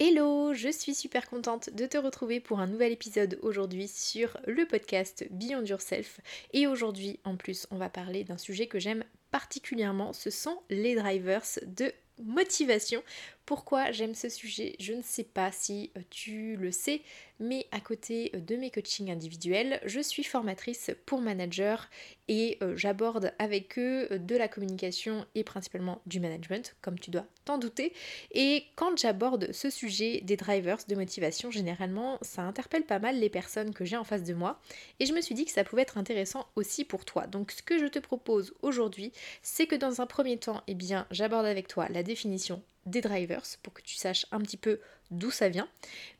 Hello, 0.00 0.54
je 0.54 0.70
suis 0.70 0.92
super 0.92 1.30
contente 1.30 1.70
de 1.72 1.86
te 1.86 1.96
retrouver 1.96 2.40
pour 2.40 2.58
un 2.58 2.66
nouvel 2.66 2.90
épisode 2.90 3.38
aujourd'hui 3.42 3.86
sur 3.86 4.36
le 4.44 4.66
podcast 4.66 5.24
Beyond 5.30 5.64
Yourself. 5.64 6.18
Et 6.52 6.66
aujourd'hui, 6.66 7.20
en 7.22 7.36
plus, 7.36 7.68
on 7.70 7.76
va 7.76 7.88
parler 7.88 8.24
d'un 8.24 8.36
sujet 8.36 8.66
que 8.66 8.80
j'aime 8.80 9.04
particulièrement, 9.30 10.12
ce 10.12 10.30
sont 10.30 10.60
les 10.68 10.96
drivers 10.96 11.44
de 11.66 11.92
motivation. 12.20 13.04
Pourquoi 13.46 13.92
j'aime 13.92 14.14
ce 14.14 14.30
sujet 14.30 14.74
Je 14.80 14.94
ne 14.94 15.02
sais 15.02 15.22
pas 15.22 15.52
si 15.52 15.90
euh, 15.98 16.00
tu 16.08 16.56
le 16.56 16.70
sais, 16.70 17.02
mais 17.38 17.66
à 17.72 17.80
côté 17.80 18.30
euh, 18.34 18.38
de 18.38 18.56
mes 18.56 18.70
coachings 18.70 19.10
individuels, 19.10 19.82
je 19.84 20.00
suis 20.00 20.24
formatrice 20.24 20.90
pour 21.04 21.20
managers 21.20 21.76
et 22.28 22.56
euh, 22.62 22.74
j'aborde 22.74 23.34
avec 23.38 23.78
eux 23.78 24.08
de 24.12 24.34
la 24.34 24.48
communication 24.48 25.26
et 25.34 25.44
principalement 25.44 26.00
du 26.06 26.20
management, 26.20 26.74
comme 26.80 26.98
tu 26.98 27.10
dois 27.10 27.26
t'en 27.44 27.58
douter. 27.58 27.92
Et 28.32 28.64
quand 28.76 28.96
j'aborde 28.98 29.52
ce 29.52 29.68
sujet 29.68 30.22
des 30.22 30.38
drivers 30.38 30.78
de 30.88 30.94
motivation, 30.94 31.50
généralement, 31.50 32.16
ça 32.22 32.40
interpelle 32.40 32.86
pas 32.86 32.98
mal 32.98 33.20
les 33.20 33.28
personnes 33.28 33.74
que 33.74 33.84
j'ai 33.84 33.98
en 33.98 34.04
face 34.04 34.24
de 34.24 34.32
moi 34.32 34.58
et 35.00 35.06
je 35.06 35.12
me 35.12 35.20
suis 35.20 35.34
dit 35.34 35.44
que 35.44 35.52
ça 35.52 35.64
pouvait 35.64 35.82
être 35.82 35.98
intéressant 35.98 36.46
aussi 36.56 36.86
pour 36.86 37.04
toi. 37.04 37.26
Donc 37.26 37.50
ce 37.50 37.62
que 37.62 37.78
je 37.78 37.86
te 37.86 37.98
propose 37.98 38.54
aujourd'hui, 38.62 39.12
c'est 39.42 39.66
que 39.66 39.76
dans 39.76 40.00
un 40.00 40.06
premier 40.06 40.38
temps, 40.38 40.62
eh 40.66 40.74
bien, 40.74 41.06
j'aborde 41.10 41.44
avec 41.44 41.68
toi 41.68 41.88
la 41.90 42.02
définition 42.02 42.62
des 42.86 43.00
drivers 43.00 43.44
pour 43.62 43.72
que 43.72 43.82
tu 43.82 43.96
saches 43.96 44.26
un 44.30 44.40
petit 44.40 44.56
peu 44.56 44.80
d'où 45.10 45.30
ça 45.30 45.48
vient. 45.48 45.68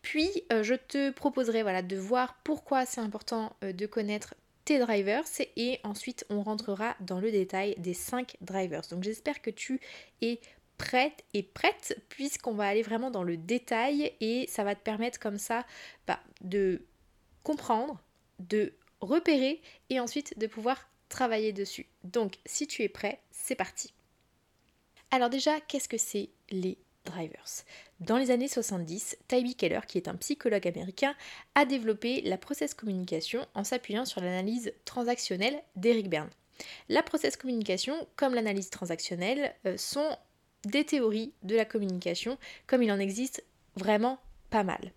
Puis 0.02 0.30
euh, 0.52 0.62
je 0.62 0.74
te 0.74 1.10
proposerai 1.10 1.62
voilà, 1.62 1.82
de 1.82 1.96
voir 1.96 2.38
pourquoi 2.44 2.86
c'est 2.86 3.00
important 3.00 3.54
euh, 3.62 3.72
de 3.72 3.86
connaître 3.86 4.34
tes 4.64 4.78
drivers 4.78 5.24
et 5.56 5.78
ensuite 5.82 6.24
on 6.30 6.42
rentrera 6.42 6.96
dans 7.00 7.20
le 7.20 7.30
détail 7.30 7.74
des 7.78 7.94
5 7.94 8.36
drivers. 8.40 8.82
Donc 8.90 9.02
j'espère 9.02 9.42
que 9.42 9.50
tu 9.50 9.80
es 10.22 10.40
prête 10.78 11.24
et 11.34 11.42
prête 11.42 12.02
puisqu'on 12.08 12.54
va 12.54 12.66
aller 12.66 12.82
vraiment 12.82 13.10
dans 13.10 13.22
le 13.22 13.36
détail 13.36 14.12
et 14.20 14.46
ça 14.48 14.64
va 14.64 14.74
te 14.74 14.82
permettre 14.82 15.18
comme 15.18 15.38
ça 15.38 15.66
bah, 16.06 16.20
de 16.40 16.82
comprendre, 17.42 18.00
de 18.38 18.72
repérer 19.00 19.60
et 19.90 20.00
ensuite 20.00 20.38
de 20.38 20.46
pouvoir 20.46 20.88
travailler 21.08 21.52
dessus. 21.52 21.86
Donc 22.02 22.36
si 22.46 22.66
tu 22.66 22.82
es 22.82 22.88
prêt, 22.88 23.20
c'est 23.30 23.54
parti. 23.54 23.92
Alors 25.14 25.30
déjà, 25.30 25.60
qu'est-ce 25.60 25.88
que 25.88 25.96
c'est 25.96 26.30
les 26.50 26.76
drivers? 27.04 27.62
Dans 28.00 28.16
les 28.16 28.32
années 28.32 28.48
70, 28.48 29.16
Tybee 29.28 29.54
Keller, 29.54 29.82
qui 29.86 29.96
est 29.96 30.08
un 30.08 30.16
psychologue 30.16 30.66
américain, 30.66 31.14
a 31.54 31.64
développé 31.64 32.20
la 32.22 32.36
process 32.36 32.74
communication 32.74 33.46
en 33.54 33.62
s'appuyant 33.62 34.06
sur 34.06 34.20
l'analyse 34.20 34.72
transactionnelle 34.84 35.62
d'Eric 35.76 36.10
Berne. 36.10 36.30
La 36.88 37.04
process 37.04 37.36
communication, 37.36 37.94
comme 38.16 38.34
l'analyse 38.34 38.70
transactionnelle, 38.70 39.54
euh, 39.66 39.76
sont 39.76 40.16
des 40.64 40.82
théories 40.82 41.32
de 41.44 41.54
la 41.54 41.64
communication, 41.64 42.36
comme 42.66 42.82
il 42.82 42.90
en 42.90 42.98
existe 42.98 43.44
vraiment 43.76 44.18
pas 44.50 44.64
mal. 44.64 44.92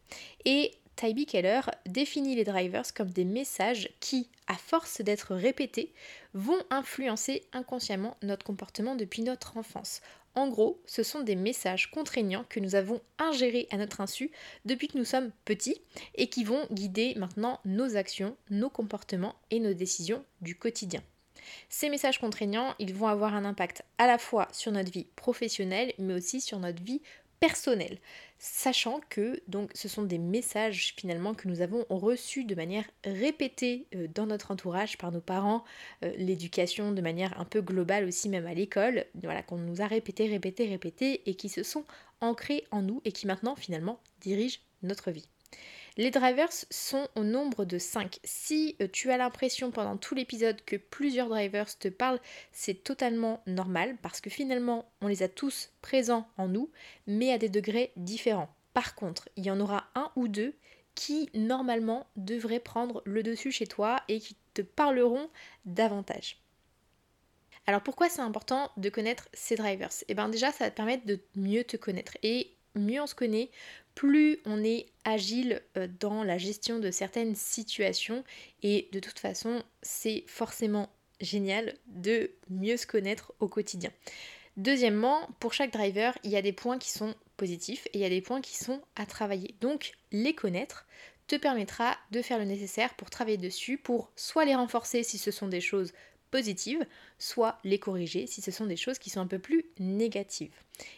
Et 0.45 0.71
Tybee 0.97 1.27
Keller 1.27 1.61
définit 1.85 2.35
les 2.35 2.43
drivers 2.43 2.93
comme 2.93 3.11
des 3.11 3.23
messages 3.23 3.89
qui, 3.99 4.29
à 4.47 4.55
force 4.55 5.01
d'être 5.01 5.35
répétés, 5.35 5.93
vont 6.33 6.59
influencer 6.71 7.43
inconsciemment 7.53 8.17
notre 8.23 8.45
comportement 8.45 8.95
depuis 8.95 9.21
notre 9.21 9.57
enfance. 9.57 10.01
En 10.33 10.47
gros, 10.49 10.81
ce 10.85 11.03
sont 11.03 11.21
des 11.21 11.35
messages 11.35 11.89
contraignants 11.91 12.45
que 12.49 12.59
nous 12.59 12.75
avons 12.75 12.99
ingérés 13.19 13.67
à 13.71 13.77
notre 13.77 14.01
insu 14.01 14.31
depuis 14.65 14.87
que 14.87 14.97
nous 14.97 15.05
sommes 15.05 15.31
petits 15.45 15.79
et 16.15 16.29
qui 16.29 16.43
vont 16.43 16.65
guider 16.71 17.13
maintenant 17.15 17.59
nos 17.63 17.95
actions, 17.95 18.35
nos 18.49 18.69
comportements 18.69 19.35
et 19.51 19.59
nos 19.59 19.73
décisions 19.73 20.23
du 20.41 20.55
quotidien. 20.55 21.01
Ces 21.69 21.89
messages 21.89 22.19
contraignants, 22.19 22.73
ils 22.79 22.93
vont 22.93 23.07
avoir 23.07 23.35
un 23.35 23.45
impact 23.45 23.83
à 23.97 24.07
la 24.07 24.17
fois 24.17 24.47
sur 24.51 24.71
notre 24.71 24.91
vie 24.91 25.07
professionnelle 25.15 25.93
mais 25.99 26.15
aussi 26.15 26.41
sur 26.41 26.59
notre 26.59 26.83
vie 26.83 27.01
personnel, 27.39 27.97
sachant 28.39 28.99
que 29.09 29.41
donc 29.47 29.71
ce 29.73 29.87
sont 29.87 30.03
des 30.03 30.17
messages 30.17 30.93
finalement 30.97 31.33
que 31.33 31.47
nous 31.47 31.61
avons 31.61 31.85
reçus 31.89 32.43
de 32.45 32.55
manière 32.55 32.85
répétée 33.03 33.87
euh, 33.95 34.07
dans 34.13 34.25
notre 34.25 34.51
entourage 34.51 34.97
par 34.97 35.11
nos 35.11 35.21
parents, 35.21 35.63
euh, 36.03 36.13
l'éducation 36.17 36.91
de 36.91 37.01
manière 37.01 37.39
un 37.39 37.45
peu 37.45 37.61
globale 37.61 38.05
aussi 38.05 38.29
même 38.29 38.47
à 38.47 38.53
l'école, 38.53 39.05
voilà 39.21 39.43
qu'on 39.43 39.57
nous 39.57 39.81
a 39.81 39.87
répété, 39.87 40.27
répété, 40.27 40.67
répété 40.67 41.21
et 41.29 41.35
qui 41.35 41.49
se 41.49 41.63
sont 41.63 41.85
ancrés 42.21 42.65
en 42.71 42.81
nous 42.81 43.01
et 43.05 43.11
qui 43.11 43.27
maintenant 43.27 43.55
finalement 43.55 43.99
dirigent 44.21 44.59
notre 44.83 45.11
vie. 45.11 45.27
Les 45.97 46.11
drivers 46.11 46.51
sont 46.69 47.07
au 47.15 47.23
nombre 47.23 47.65
de 47.65 47.79
5. 47.79 48.19
Si 48.23 48.75
euh, 48.81 48.87
tu 48.87 49.09
as 49.09 49.17
l'impression 49.17 49.71
pendant 49.71 49.97
tout 49.97 50.13
l'épisode 50.13 50.63
que 50.63 50.75
plusieurs 50.75 51.27
drivers 51.27 51.75
te 51.75 51.87
parlent, 51.87 52.19
c'est 52.51 52.83
totalement 52.83 53.41
normal 53.47 53.97
parce 54.03 54.21
que 54.21 54.29
finalement 54.29 54.91
on 55.01 55.07
les 55.07 55.23
a 55.23 55.27
tous 55.27 55.71
présents 55.81 56.27
en 56.37 56.47
nous, 56.47 56.69
mais 57.07 57.33
à 57.33 57.39
des 57.39 57.49
degrés 57.49 57.93
différents. 57.95 58.53
Par 58.75 58.93
contre, 58.93 59.27
il 59.37 59.45
y 59.45 59.49
en 59.49 59.59
aura 59.59 59.87
un 59.95 60.11
ou 60.15 60.27
deux 60.27 60.53
qui 60.93 61.31
normalement 61.33 62.05
devraient 62.15 62.59
prendre 62.59 63.01
le 63.05 63.23
dessus 63.23 63.51
chez 63.51 63.65
toi 63.65 63.99
et 64.07 64.19
qui 64.19 64.35
te 64.53 64.61
parleront 64.61 65.31
davantage. 65.65 66.37
Alors 67.65 67.81
pourquoi 67.81 68.07
c'est 68.07 68.21
important 68.21 68.71
de 68.77 68.89
connaître 68.89 69.29
ces 69.33 69.55
drivers? 69.55 69.89
Eh 70.07 70.13
bien 70.13 70.29
déjà 70.29 70.51
ça 70.51 70.65
va 70.65 70.69
te 70.69 70.75
permettre 70.75 71.07
de 71.07 71.19
mieux 71.35 71.63
te 71.63 71.75
connaître 71.75 72.17
et 72.21 72.55
mieux 72.75 73.01
on 73.01 73.07
se 73.07 73.15
connaît, 73.15 73.49
plus 73.97 74.37
on 74.45 74.63
est 74.63 74.85
agile 75.05 75.59
euh, 75.75 75.87
dans 75.99 76.23
la 76.23 76.37
gestion 76.37 76.77
de 76.77 76.91
certaines 76.91 77.35
situations 77.35 78.23
et 78.61 78.89
de 78.91 78.99
toute 78.99 79.17
façon 79.17 79.63
c'est 79.81 80.23
forcément 80.27 80.87
génial 81.19 81.73
de 81.87 82.29
mieux 82.51 82.77
se 82.77 82.85
connaître 82.85 83.33
au 83.39 83.47
quotidien. 83.47 83.89
Deuxièmement, 84.55 85.27
pour 85.39 85.53
chaque 85.53 85.73
driver, 85.73 86.15
il 86.23 86.29
y 86.29 86.37
a 86.37 86.43
des 86.43 86.53
points 86.53 86.77
qui 86.77 86.91
sont 86.91 87.15
positifs 87.37 87.87
et 87.87 87.97
il 87.97 88.01
y 88.01 88.05
a 88.05 88.09
des 88.09 88.21
points 88.21 88.41
qui 88.41 88.55
sont 88.55 88.81
à 88.95 89.07
travailler. 89.07 89.55
Donc 89.61 89.93
les 90.11 90.35
connaître 90.35 90.85
te 91.25 91.35
permettra 91.35 91.97
de 92.11 92.21
faire 92.21 92.37
le 92.37 92.45
nécessaire 92.45 92.93
pour 92.93 93.09
travailler 93.09 93.37
dessus, 93.37 93.79
pour 93.79 94.11
soit 94.15 94.45
les 94.45 94.55
renforcer 94.55 95.01
si 95.01 95.17
ce 95.17 95.31
sont 95.31 95.47
des 95.47 95.61
choses 95.61 95.91
positives, 96.31 96.85
soit 97.19 97.59
les 97.63 97.79
corriger 97.79 98.27
si 98.27 98.41
ce 98.41 98.51
sont 98.51 98.65
des 98.65 98.75
choses 98.75 98.99
qui 98.99 99.09
sont 99.09 99.19
un 99.19 99.27
peu 99.27 99.39
plus 99.39 99.65
négatives. 99.79 100.55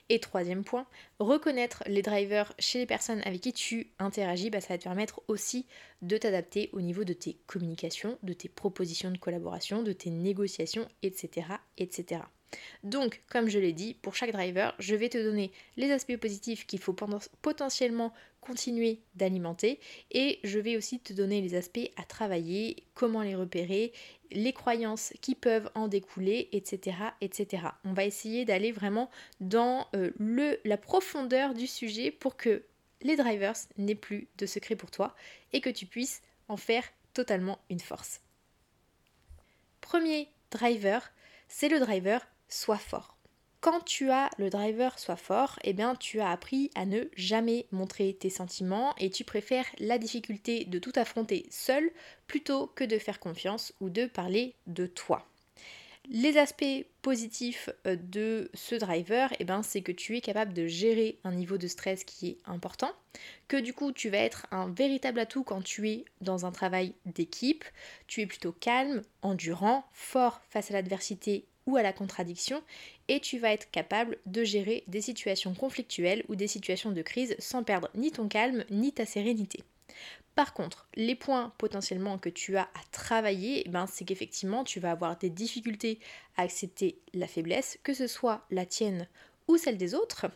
Et 0.09 0.19
troisième 0.19 0.63
point, 0.63 0.85
reconnaître 1.19 1.84
les 1.88 2.01
drivers 2.01 2.53
chez 2.59 2.79
les 2.79 2.85
personnes 2.85 3.22
avec 3.25 3.41
qui 3.41 3.53
tu 3.53 3.88
interagis, 4.00 4.50
bah, 4.50 4.62
ça 4.62 4.73
va 4.73 4.78
te 4.78 4.84
permettre 4.84 5.22
aussi 5.28 5.66
de 6.01 6.18
t'adapter 6.18 6.69
au 6.73 6.81
niveau 6.81 7.03
de 7.03 7.13
tes 7.13 7.38
communications, 7.47 8.18
de 8.23 8.34
tes 8.34 8.50
propositions 8.50 9.12
de 9.12 9.18
collaboration, 9.18 9.84
de 9.84 9.94
tes 9.94 10.09
négociations, 10.09 10.88
etc. 11.01 11.47
etc. 11.78 12.22
Donc, 12.83 13.21
comme 13.29 13.49
je 13.49 13.59
l'ai 13.59 13.73
dit, 13.73 13.93
pour 13.93 14.15
chaque 14.15 14.31
driver, 14.31 14.73
je 14.79 14.95
vais 14.95 15.09
te 15.09 15.17
donner 15.17 15.51
les 15.77 15.91
aspects 15.91 16.17
positifs 16.17 16.65
qu'il 16.65 16.79
faut 16.79 16.95
potentiellement 17.41 18.13
continuer 18.41 19.01
d'alimenter 19.15 19.79
et 20.11 20.39
je 20.43 20.59
vais 20.59 20.77
aussi 20.77 20.99
te 20.99 21.13
donner 21.13 21.41
les 21.41 21.55
aspects 21.55 21.91
à 21.97 22.03
travailler, 22.03 22.83
comment 22.93 23.21
les 23.21 23.35
repérer, 23.35 23.91
les 24.31 24.53
croyances 24.53 25.13
qui 25.21 25.35
peuvent 25.35 25.69
en 25.75 25.88
découler, 25.88 26.49
etc. 26.51 26.97
etc. 27.21 27.63
On 27.83 27.93
va 27.93 28.05
essayer 28.05 28.45
d'aller 28.45 28.71
vraiment 28.71 29.09
dans 29.39 29.88
euh, 29.95 30.11
le, 30.17 30.59
la 30.65 30.77
profondeur 30.77 31.53
du 31.53 31.68
sujet 31.68 32.12
pour 32.12 32.38
que 32.38 32.63
les 33.01 33.15
drivers 33.15 33.56
n'aient 33.77 33.95
plus 33.95 34.27
de 34.38 34.45
secret 34.45 34.75
pour 34.75 34.91
toi 34.91 35.15
et 35.53 35.62
que 35.62 35.69
tu 35.69 35.85
puisses 35.85 36.21
en 36.47 36.57
faire 36.57 36.83
totalement 37.13 37.59
une 37.69 37.79
force. 37.79 38.21
Premier 39.81 40.29
driver, 40.51 41.12
c'est 41.47 41.69
le 41.69 41.79
driver 41.79 42.25
soit 42.50 42.78
fort. 42.78 43.16
Quand 43.62 43.81
tu 43.81 44.10
as 44.10 44.30
le 44.38 44.50
driver 44.50 44.98
soit 44.98 45.18
fort, 45.18 45.60
eh 45.66 45.74
bien 45.74 45.96
tu 45.96 46.22
as 46.22 46.30
appris 46.30 46.72
à 46.75 46.86
ne 46.86 47.04
jamais 47.18 47.68
montrer 47.72 48.13
tes 48.13 48.30
sentiments 48.30 48.96
et 48.98 49.10
tu 49.10 49.25
préfères 49.25 49.66
la 49.80 49.98
difficulté 49.98 50.63
de 50.63 50.80
tout 50.80 50.94
affronter 50.96 51.46
seul 51.50 51.92
plutôt 52.28 52.68
que 52.68 52.86
de 52.86 52.98
faire 52.98 53.19
confiance 53.19 53.74
ou 53.81 53.90
de 53.90 54.06
parler 54.06 54.56
de 54.68 54.86
toi. 54.86 55.28
Les 56.12 56.38
aspects 56.38 56.86
positifs 57.01 57.69
euh, 57.86 57.96
de 57.96 58.50
ce 58.54 58.75
driver, 58.75 59.31
eh 59.40 59.46
c'est 59.62 59.81
que 59.81 59.92
tu 59.92 60.18
es 60.18 60.22
capable 60.22 60.54
de 60.54 60.66
gérer 60.66 61.19
un 61.24 61.34
niveau 61.34 61.57
de 61.57 61.68
stress 61.68 62.04
qui 62.04 62.30
est 62.30 62.38
important, 62.46 62.92
que 63.48 63.57
du 63.57 63.74
coup 63.74 63.92
tu 63.92 64.10
vas 64.10 64.18
être 64.18 64.48
un 64.51 64.72
véritable 64.72 65.19
atout 65.19 65.44
quand 65.44 65.62
tu 65.62 65.90
es 65.90 66.06
dans 66.22 66.46
un 66.46 66.51
travail 66.51 66.96
d'équipe, 67.06 67.66
tu 68.07 68.22
es 68.22 68.25
plutôt 68.25 68.54
calme, 68.54 69.04
endurant, 69.22 69.86
fort 69.92 70.42
face 70.50 70.72
à 70.72 70.74
l'adversité 70.74 71.46
à 71.75 71.83
la 71.83 71.94
contradiction 71.94 72.62
et 73.07 73.19
tu 73.19 73.39
vas 73.39 73.51
être 73.51 73.69
capable 73.71 74.18
de 74.25 74.44
gérer 74.44 74.83
des 74.88 75.01
situations 75.01 75.54
conflictuelles 75.54 76.24
ou 76.27 76.36
des 76.36 76.48
situations 76.48 76.92
de 76.92 77.01
crise 77.01 77.36
sans 77.39 77.63
perdre 77.63 77.89
ni 77.95 78.12
ton 78.12 78.27
calme 78.27 78.66
ni 78.69 78.92
ta 78.92 79.06
sérénité. 79.06 79.63
Par 80.36 80.54
contre, 80.54 80.88
les 80.95 81.16
points 81.16 81.51
potentiellement 81.57 82.18
que 82.18 82.30
tu 82.30 82.56
as 82.56 82.63
à 82.63 82.81
travailler, 82.92 83.63
eh 83.66 83.69
ben, 83.69 83.88
c'est 83.88 84.06
qu'effectivement 84.06 84.63
tu 84.63 84.80
vas 84.80 84.92
avoir 84.92 85.18
des 85.18 85.30
difficultés 85.30 86.00
à 86.38 86.44
accepter 86.44 87.00
la 87.13 87.27
faiblesse, 87.27 87.77
que 87.83 87.94
ce 87.94 88.07
soit 88.07 88.45
la 88.50 88.65
tienne 88.65 89.07
ou 89.48 89.57
celle 89.57 89.77
des 89.77 89.95
autres, 89.95 90.27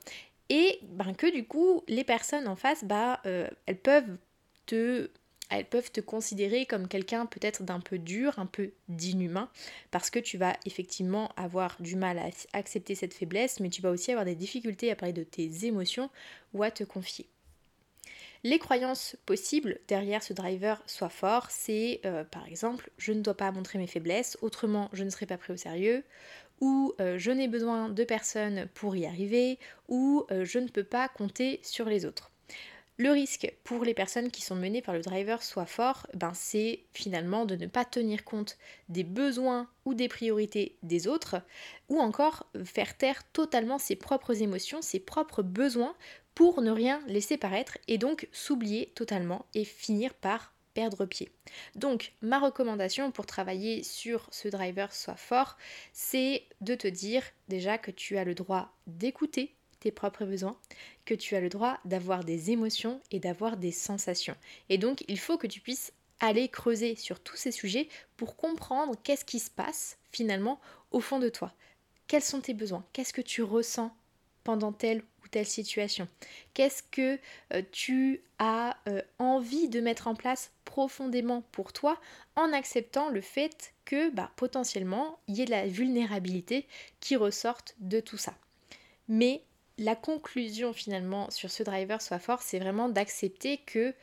et 0.49 0.79
ben, 0.83 1.13
que 1.13 1.31
du 1.31 1.45
coup 1.47 1.83
les 1.87 2.03
personnes 2.03 2.47
en 2.47 2.55
face, 2.55 2.83
euh, 3.25 3.47
elles 3.65 3.79
peuvent 3.79 4.17
te 4.65 5.09
elles 5.57 5.65
peuvent 5.65 5.91
te 5.91 6.01
considérer 6.01 6.65
comme 6.65 6.87
quelqu'un 6.87 7.25
peut-être 7.25 7.63
d'un 7.63 7.79
peu 7.79 7.97
dur, 7.97 8.37
un 8.39 8.45
peu 8.45 8.71
d'inhumain, 8.89 9.49
parce 9.91 10.09
que 10.09 10.19
tu 10.19 10.37
vas 10.37 10.55
effectivement 10.65 11.31
avoir 11.37 11.77
du 11.79 11.95
mal 11.95 12.19
à 12.19 12.29
accepter 12.53 12.95
cette 12.95 13.13
faiblesse, 13.13 13.59
mais 13.59 13.69
tu 13.69 13.81
vas 13.81 13.91
aussi 13.91 14.11
avoir 14.11 14.25
des 14.25 14.35
difficultés 14.35 14.91
à 14.91 14.95
parler 14.95 15.13
de 15.13 15.23
tes 15.23 15.65
émotions 15.65 16.09
ou 16.53 16.63
à 16.63 16.71
te 16.71 16.83
confier. 16.83 17.27
Les 18.45 18.59
croyances 18.59 19.15
possibles 19.25 19.79
derrière 19.87 20.21
ce 20.21 20.33
driver 20.33 20.83
soit 20.85 21.07
fort, 21.07 21.47
c'est 21.49 22.01
euh, 22.05 22.25
par 22.25 22.45
exemple 22.45 22.89
je 22.97 23.13
ne 23.13 23.21
dois 23.21 23.37
pas 23.37 23.51
montrer 23.51 23.79
mes 23.79 23.87
faiblesses, 23.87 24.37
autrement 24.41 24.89
je 24.91 25.05
ne 25.05 25.09
serai 25.09 25.25
pas 25.25 25.37
pris 25.37 25.53
au 25.53 25.57
sérieux, 25.57 26.03
ou 26.59 26.93
euh, 26.99 27.17
je 27.17 27.31
n'ai 27.31 27.47
besoin 27.47 27.87
de 27.87 28.03
personne 28.03 28.67
pour 28.73 28.97
y 28.97 29.05
arriver, 29.05 29.59
ou 29.87 30.25
euh, 30.29 30.43
je 30.43 30.59
ne 30.59 30.67
peux 30.67 30.83
pas 30.83 31.07
compter 31.07 31.61
sur 31.63 31.85
les 31.85 32.05
autres. 32.05 32.32
Le 32.97 33.09
risque 33.09 33.51
pour 33.63 33.83
les 33.83 33.95
personnes 33.95 34.29
qui 34.29 34.43
sont 34.43 34.55
menées 34.55 34.83
par 34.83 34.93
le 34.93 35.01
driver 35.01 35.41
soit 35.41 35.65
fort, 35.65 36.05
ben 36.13 36.31
c'est 36.35 36.83
finalement 36.93 37.45
de 37.45 37.55
ne 37.55 37.65
pas 37.65 37.85
tenir 37.85 38.23
compte 38.23 38.57
des 38.87 39.03
besoins 39.03 39.67
ou 39.85 39.95
des 39.95 40.07
priorités 40.07 40.77
des 40.83 41.07
autres, 41.07 41.37
ou 41.89 41.99
encore 41.99 42.45
faire 42.63 42.95
taire 42.95 43.23
totalement 43.31 43.79
ses 43.79 43.95
propres 43.95 44.43
émotions, 44.43 44.83
ses 44.83 44.99
propres 44.99 45.41
besoins 45.41 45.95
pour 46.35 46.61
ne 46.61 46.69
rien 46.69 47.01
laisser 47.07 47.37
paraître 47.37 47.79
et 47.87 47.97
donc 47.97 48.27
s'oublier 48.31 48.91
totalement 48.95 49.47
et 49.55 49.65
finir 49.65 50.13
par 50.13 50.53
perdre 50.75 51.05
pied. 51.05 51.31
Donc 51.75 52.13
ma 52.21 52.39
recommandation 52.39 53.11
pour 53.11 53.25
travailler 53.25 53.81
sur 53.81 54.27
ce 54.31 54.47
driver 54.47 54.93
soit 54.93 55.15
fort, 55.15 55.57
c'est 55.93 56.43
de 56.61 56.75
te 56.75 56.87
dire 56.87 57.23
déjà 57.47 57.79
que 57.79 57.91
tu 57.91 58.17
as 58.17 58.23
le 58.23 58.35
droit 58.35 58.71
d'écouter 58.85 59.55
tes 59.83 59.91
propres 59.91 60.25
besoins, 60.25 60.57
que 61.03 61.13
tu 61.13 61.35
as 61.35 61.41
le 61.41 61.49
droit 61.49 61.77
d'avoir 61.83 62.23
des 62.23 62.51
émotions 62.51 63.01
et 63.11 63.19
d'avoir 63.19 63.57
des 63.57 63.71
sensations. 63.71 64.35
Et 64.69 64.77
donc, 64.77 65.03
il 65.09 65.19
faut 65.19 65.37
que 65.37 65.47
tu 65.47 65.59
puisses 65.59 65.91
aller 66.21 66.47
creuser 66.47 66.95
sur 66.95 67.19
tous 67.19 67.35
ces 67.35 67.51
sujets 67.51 67.89
pour 68.15 68.37
comprendre 68.37 68.95
qu'est-ce 69.03 69.25
qui 69.25 69.39
se 69.39 69.51
passe 69.51 69.97
finalement 70.11 70.61
au 70.91 71.01
fond 71.01 71.19
de 71.19 71.27
toi. 71.27 71.53
Quels 72.07 72.23
sont 72.23 72.39
tes 72.39 72.53
besoins? 72.53 72.85
Qu'est-ce 72.93 73.11
que 73.11 73.21
tu 73.21 73.43
ressens 73.43 73.93
pendant 74.45 74.71
telle 74.71 75.03
ou 75.23 75.27
telle 75.27 75.45
situation? 75.45 76.07
Qu'est-ce 76.53 76.81
que 76.81 77.19
euh, 77.53 77.61
tu 77.73 78.23
as 78.39 78.77
euh, 78.87 79.01
envie 79.19 79.67
de 79.67 79.81
mettre 79.81 80.07
en 80.07 80.15
place 80.15 80.51
profondément 80.63 81.43
pour 81.51 81.73
toi 81.73 81.99
en 82.37 82.53
acceptant 82.53 83.09
le 83.09 83.21
fait 83.21 83.73
que 83.83 84.09
bah, 84.11 84.31
potentiellement 84.37 85.19
il 85.27 85.35
y 85.35 85.41
ait 85.41 85.45
de 85.45 85.51
la 85.51 85.67
vulnérabilité 85.67 86.67
qui 87.01 87.17
ressorte 87.17 87.75
de 87.79 87.99
tout 87.99 88.17
ça? 88.17 88.37
Mais 89.09 89.43
la 89.77 89.95
conclusion 89.95 90.73
finalement 90.73 91.29
sur 91.31 91.51
ce 91.51 91.63
driver 91.63 92.01
soit 92.01 92.19
fort, 92.19 92.41
c'est 92.41 92.59
vraiment 92.59 92.89
d'accepter 92.89 93.57
que 93.57 93.93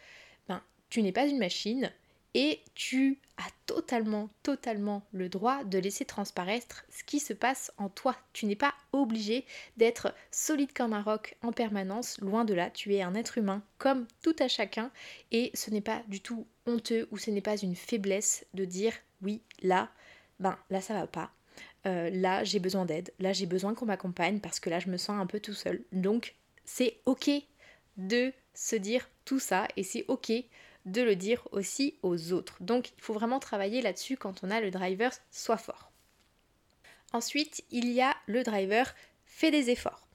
ben, 0.49 0.62
tu 0.88 1.02
n'es 1.02 1.12
pas 1.12 1.26
une 1.26 1.38
machine 1.38 1.93
et 2.34 2.61
tu 2.75 3.19
as 3.38 3.50
totalement, 3.67 4.28
totalement 4.43 5.02
le 5.12 5.28
droit 5.28 5.64
de 5.64 5.78
laisser 5.78 6.05
transparaître 6.05 6.84
ce 6.88 7.02
qui 7.02 7.19
se 7.19 7.32
passe 7.32 7.72
en 7.76 7.88
toi. 7.88 8.17
Tu 8.32 8.46
n'es 8.46 8.56
pas 8.56 8.75
obligé 8.93 9.44
d'être 9.76 10.14
solide 10.31 10.72
comme 10.72 10.93
un 10.93 11.02
roc 11.02 11.37
en 11.43 11.52
permanence, 11.52 12.20
loin 12.20 12.44
de 12.44 12.55
là, 12.55 12.70
tu 12.70 12.94
es 12.94 13.02
un 13.02 13.14
être 13.14 13.38
humain 13.38 13.62
comme 13.78 14.06
tout 14.23 14.37
à 14.38 14.49
chacun. 14.49 14.90
Et 15.32 15.50
ce 15.55 15.70
n'est 15.70 15.81
pas 15.81 16.02
du 16.06 16.20
tout 16.20 16.46
honteux 16.66 17.08
ou 17.11 17.19
ce 17.19 17.31
n'est 17.31 17.40
pas 17.40 17.56
une 17.56 17.76
faiblesse 17.76 18.46
de 18.55 18.64
dire 18.64 18.93
oui, 19.23 19.43
là, 19.62 19.90
ben 20.38 20.56
là 20.70 20.81
ça 20.81 20.94
va 20.94 21.06
pas, 21.06 21.32
euh, 21.87 22.11
là 22.11 22.44
j'ai 22.44 22.59
besoin 22.59 22.85
d'aide, 22.85 23.12
là 23.19 23.32
j'ai 23.32 23.47
besoin 23.47 23.75
qu'on 23.75 23.87
m'accompagne 23.87 24.41
parce 24.41 24.61
que 24.61 24.71
là 24.71 24.79
je 24.79 24.88
me 24.88 24.97
sens 24.97 25.21
un 25.21 25.27
peu 25.27 25.41
tout 25.41 25.55
seul. 25.55 25.82
Donc 25.93 26.35
c'est 26.65 27.00
ok 27.06 27.31
de 27.97 28.32
se 28.55 28.77
dire 28.77 29.09
tout 29.25 29.38
ça 29.41 29.67
et 29.77 29.82
c'est 29.82 30.05
ok 30.09 30.32
de 30.87 31.03
le 31.03 31.17
dire 31.17 31.47
aussi 31.53 31.94
aux 32.03 32.32
autres. 32.32 32.56
Donc 32.61 32.91
il 32.97 33.03
faut 33.03 33.15
vraiment 33.15 33.41
travailler 33.41 33.82
là-dessus 33.82 34.17
quand 34.17 34.43
on 34.43 34.50
a 34.50 34.61
le 34.61 34.71
driver 34.71 35.12
soit 35.31 35.56
fort. 35.56 35.91
Ensuite, 37.12 37.65
il 37.71 37.91
y 37.91 38.00
a 38.00 38.15
le 38.26 38.43
driver 38.43 38.94
fait 39.25 39.50
des 39.50 39.71
efforts. 39.71 40.06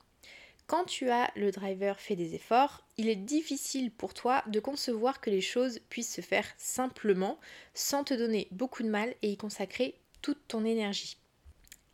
Quand 0.67 0.85
tu 0.85 1.09
as 1.09 1.31
le 1.35 1.51
driver 1.51 1.99
fait 1.99 2.15
des 2.15 2.33
efforts, 2.33 2.83
il 2.97 3.07
est 3.07 3.15
difficile 3.15 3.91
pour 3.91 4.13
toi 4.13 4.43
de 4.47 4.59
concevoir 4.59 5.21
que 5.21 5.29
les 5.29 5.41
choses 5.41 5.79
puissent 5.89 6.13
se 6.13 6.21
faire 6.21 6.47
simplement 6.57 7.39
sans 7.75 8.03
te 8.03 8.13
donner 8.13 8.47
beaucoup 8.51 8.81
de 8.81 8.89
mal 8.89 9.13
et 9.21 9.31
y 9.31 9.37
consacrer 9.37 9.99
toute 10.21 10.47
ton 10.47 10.65
énergie. 10.65 11.17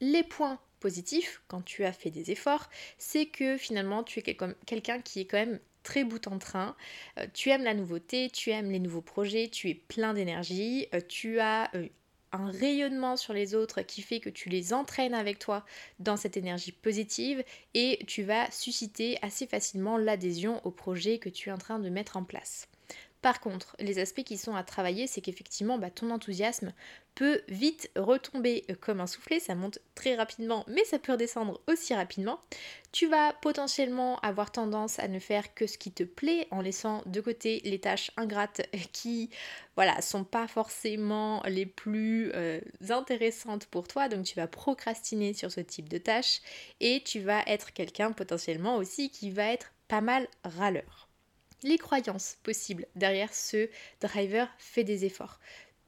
Les 0.01 0.23
points 0.23 0.59
positifs, 0.79 1.41
quand 1.47 1.61
tu 1.61 1.85
as 1.85 1.93
fait 1.93 2.09
des 2.09 2.31
efforts, 2.31 2.69
c'est 2.97 3.27
que 3.27 3.55
finalement 3.55 4.03
tu 4.03 4.19
es 4.19 4.37
quelqu'un 4.65 4.99
qui 4.99 5.21
est 5.21 5.25
quand 5.25 5.37
même 5.37 5.59
très 5.83 6.03
bout 6.03 6.27
en 6.27 6.39
train. 6.39 6.75
Euh, 7.19 7.27
tu 7.33 7.49
aimes 7.49 7.63
la 7.63 7.73
nouveauté, 7.73 8.29
tu 8.29 8.49
aimes 8.49 8.71
les 8.71 8.79
nouveaux 8.79 9.01
projets, 9.01 9.47
tu 9.47 9.69
es 9.69 9.75
plein 9.75 10.13
d'énergie, 10.13 10.87
euh, 10.93 11.01
tu 11.07 11.39
as 11.39 11.73
euh, 11.75 11.87
un 12.31 12.49
rayonnement 12.49 13.15
sur 13.15 13.33
les 13.33 13.55
autres 13.55 13.81
qui 13.81 14.01
fait 14.01 14.19
que 14.19 14.29
tu 14.29 14.49
les 14.49 14.73
entraînes 14.73 15.13
avec 15.13 15.37
toi 15.37 15.65
dans 15.99 16.17
cette 16.17 16.37
énergie 16.37 16.71
positive 16.71 17.43
et 17.73 17.99
tu 18.07 18.23
vas 18.23 18.49
susciter 18.51 19.17
assez 19.21 19.45
facilement 19.45 19.97
l'adhésion 19.97 20.65
au 20.65 20.71
projet 20.71 21.19
que 21.19 21.29
tu 21.29 21.49
es 21.49 21.51
en 21.51 21.57
train 21.57 21.79
de 21.79 21.89
mettre 21.89 22.17
en 22.17 22.23
place. 22.23 22.67
Par 23.21 23.39
contre, 23.39 23.75
les 23.79 23.99
aspects 23.99 24.23
qui 24.23 24.37
sont 24.37 24.55
à 24.55 24.63
travailler, 24.63 25.05
c'est 25.05 25.21
qu'effectivement, 25.21 25.77
bah, 25.77 25.91
ton 25.91 26.09
enthousiasme 26.09 26.73
peut 27.13 27.41
vite 27.49 27.91
retomber. 27.95 28.65
Comme 28.79 28.99
un 28.99 29.05
soufflet, 29.05 29.39
ça 29.39 29.53
monte 29.53 29.77
très 29.93 30.15
rapidement, 30.15 30.65
mais 30.67 30.83
ça 30.85 30.97
peut 30.97 31.11
redescendre 31.11 31.61
aussi 31.67 31.93
rapidement. 31.93 32.39
Tu 32.91 33.07
vas 33.07 33.33
potentiellement 33.33 34.19
avoir 34.21 34.51
tendance 34.51 34.97
à 34.97 35.07
ne 35.07 35.19
faire 35.19 35.53
que 35.53 35.67
ce 35.67 35.77
qui 35.77 35.91
te 35.91 36.03
plaît 36.03 36.47
en 36.49 36.61
laissant 36.61 37.03
de 37.05 37.21
côté 37.21 37.61
les 37.63 37.79
tâches 37.79 38.11
ingrates 38.17 38.61
qui, 38.91 39.29
voilà, 39.75 40.01
sont 40.01 40.23
pas 40.23 40.47
forcément 40.47 41.43
les 41.45 41.67
plus 41.67 42.31
euh, 42.33 42.59
intéressantes 42.89 43.67
pour 43.67 43.87
toi, 43.87 44.09
donc 44.09 44.25
tu 44.25 44.35
vas 44.35 44.47
procrastiner 44.47 45.33
sur 45.33 45.51
ce 45.51 45.61
type 45.61 45.89
de 45.89 45.99
tâches 45.99 46.41
et 46.79 47.03
tu 47.03 47.19
vas 47.19 47.43
être 47.45 47.71
quelqu'un 47.73 48.13
potentiellement 48.13 48.77
aussi 48.77 49.11
qui 49.11 49.29
va 49.29 49.45
être 49.51 49.73
pas 49.87 50.01
mal 50.01 50.27
râleur 50.43 51.10
les 51.63 51.77
croyances 51.77 52.37
possibles 52.43 52.87
derrière 52.95 53.33
ce 53.33 53.69
driver 53.99 54.49
fait 54.57 54.83
des 54.83 55.05
efforts. 55.05 55.39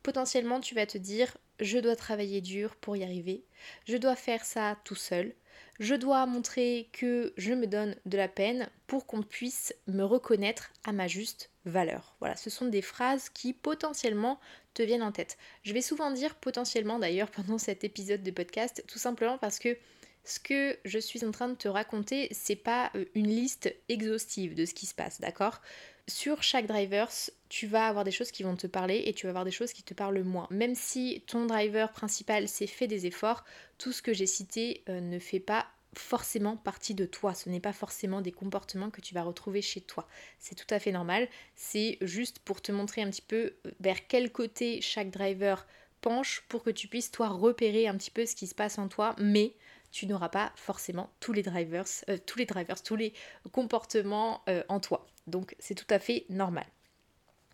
Potentiellement, 0.02 0.60
tu 0.60 0.76
vas 0.76 0.86
te 0.86 0.98
dire 0.98 1.38
je 1.60 1.78
dois 1.78 1.96
travailler 1.96 2.42
dur 2.42 2.76
pour 2.76 2.98
y 2.98 3.04
arriver, 3.04 3.46
je 3.88 3.98
dois 3.98 4.16
faire 4.16 4.44
ça 4.44 4.78
tout 4.84 4.96
seul, 4.96 5.34
je 5.80 5.96
dois 5.96 6.26
montrer 6.26 6.90
que 6.92 7.34
je 7.38 7.54
me 7.54 7.68
donne 7.68 7.96
de 8.06 8.18
la 8.18 8.28
peine 8.28 8.70
pour 8.88 9.06
qu'on 9.06 9.24
puisse 9.24 9.74
me 9.88 10.04
reconnaître 10.04 10.72
à 10.84 10.92
ma 10.92 11.08
juste 11.08 11.50
valeur. 11.66 12.16
Voilà, 12.20 12.36
ce 12.36 12.50
sont 12.50 12.68
des 12.68 12.82
phrases 12.82 13.30
qui 13.30 13.54
potentiellement 13.54 14.40
te 14.74 14.84
viennent 14.84 15.04
en 15.04 15.12
tête. 15.12 15.38
Je 15.64 15.74
vais 15.74 15.82
souvent 15.82 16.12
dire 16.12 16.36
potentiellement 16.36 17.00
d'ailleurs 17.00 17.32
pendant 17.32 17.58
cet 17.58 17.84
épisode 17.84 18.24
de 18.24 18.32
podcast, 18.32 18.84
tout 18.88 19.00
simplement 19.00 19.38
parce 19.38 19.60
que 19.60 19.78
ce 20.24 20.40
que 20.40 20.78
je 20.86 21.00
suis 21.00 21.26
en 21.26 21.32
train 21.32 21.50
de 21.50 21.56
te 21.56 21.68
raconter, 21.68 22.30
c'est 22.32 22.56
pas 22.56 22.92
euh, 22.96 23.06
une 23.16 23.28
liste 23.28 23.74
exhaustive 23.90 24.56
de 24.56 24.66
ce 24.66 24.74
qui 24.74 24.86
se 24.86 24.96
passe, 24.96 25.20
d'accord? 25.20 25.62
Sur 26.08 26.44
chaque 26.44 26.66
drivers, 26.66 27.12
tu 27.50 27.68
vas 27.68 27.88
avoir 27.88 28.04
des 28.04 28.12
choses 28.12 28.32
qui 28.32 28.44
vont 28.44 28.56
te 28.56 28.68
parler 28.68 29.04
et 29.06 29.14
tu 29.14 29.26
vas 29.26 29.30
avoir 29.30 29.46
des 29.46 29.52
choses 29.52 29.72
qui 29.72 29.84
te 29.84 29.94
parlent 29.94 30.22
moins. 30.24 30.48
Même 30.50 30.76
si 30.76 31.24
ton 31.28 31.46
driver 31.46 31.92
principal 31.92 32.48
s'est 32.48 32.68
fait 32.68 32.88
des 32.88 33.06
efforts, 33.06 33.46
tout 33.78 33.92
ce 33.92 34.02
que 34.02 34.14
j'ai 34.14 34.26
cité 34.26 34.84
euh, 34.90 35.00
ne 35.00 35.20
fait 35.20 35.40
pas 35.40 35.68
forcément 35.96 36.58
partie 36.58 36.96
de 36.96 37.06
toi. 37.06 37.34
Ce 37.34 37.50
n'est 37.50 37.60
pas 37.60 37.74
forcément 37.74 38.22
des 38.22 38.32
comportements 38.32 38.90
que 38.90 39.02
tu 39.02 39.14
vas 39.14 39.24
retrouver 39.24 39.62
chez 39.62 39.82
toi. 39.82 40.08
C'est 40.40 40.56
tout 40.56 40.72
à 40.74 40.80
fait 40.80 40.92
normal. 40.92 41.28
C'est 41.56 41.98
juste 42.02 42.40
pour 42.40 42.62
te 42.62 42.72
montrer 42.72 43.02
un 43.02 43.10
petit 43.10 43.22
peu 43.22 43.54
euh, 43.66 43.72
vers 43.80 44.08
quel 44.08 44.32
côté 44.32 44.82
chaque 44.82 45.10
driver 45.10 45.66
penche 46.02 46.44
pour 46.50 46.64
que 46.64 46.70
tu 46.70 46.88
puisses 46.88 47.12
toi 47.12 47.30
repérer 47.30 47.88
un 47.88 47.96
petit 47.96 48.12
peu 48.12 48.26
ce 48.26 48.36
qui 48.36 48.48
se 48.48 48.56
passe 48.56 48.78
en 48.78 48.90
toi, 48.90 49.16
mais 49.20 49.56
tu 49.94 50.08
n'auras 50.08 50.30
pas 50.30 50.52
forcément 50.56 51.10
tous 51.22 51.32
les 51.32 51.44
drivers, 51.44 51.86
euh, 52.10 52.18
tous 52.26 52.40
les 52.40 52.46
drivers, 52.46 52.82
tous 52.82 52.98
les 52.98 53.14
comportements 53.54 54.42
euh, 54.50 54.64
en 54.68 54.82
toi. 54.82 55.06
Donc 55.28 55.56
c'est 55.60 55.76
tout 55.76 55.88
à 55.90 56.00
fait 56.00 56.26
normal. 56.30 56.66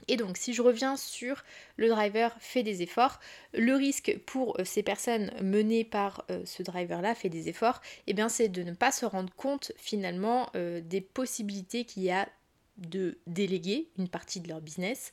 Et 0.08 0.16
donc 0.16 0.38
si 0.38 0.54
je 0.54 0.62
reviens 0.62 0.96
sur 0.96 1.44
le 1.76 1.90
driver 1.90 2.36
fait 2.40 2.64
des 2.64 2.82
efforts, 2.82 3.20
le 3.54 3.76
risque 3.76 4.18
pour 4.26 4.58
euh, 4.58 4.64
ces 4.64 4.82
personnes 4.82 5.32
menées 5.44 5.84
par 5.84 6.26
ce 6.46 6.64
driver-là 6.64 7.14
fait 7.14 7.30
des 7.30 7.50
efforts, 7.50 7.82
et 8.08 8.12
eh 8.12 8.14
bien 8.14 8.30
c'est 8.30 8.48
de 8.48 8.64
ne 8.64 8.72
pas 8.72 8.94
se 8.94 9.06
rendre 9.06 9.34
compte 9.36 9.74
finalement 9.76 10.50
des 10.54 11.02
possibilités 11.02 11.84
qu'il 11.84 12.04
y 12.04 12.12
a 12.12 12.28
de 12.78 13.18
déléguer 13.28 13.90
une 13.98 14.08
partie 14.08 14.40
de 14.40 14.48
leur 14.48 14.62
business. 14.62 15.12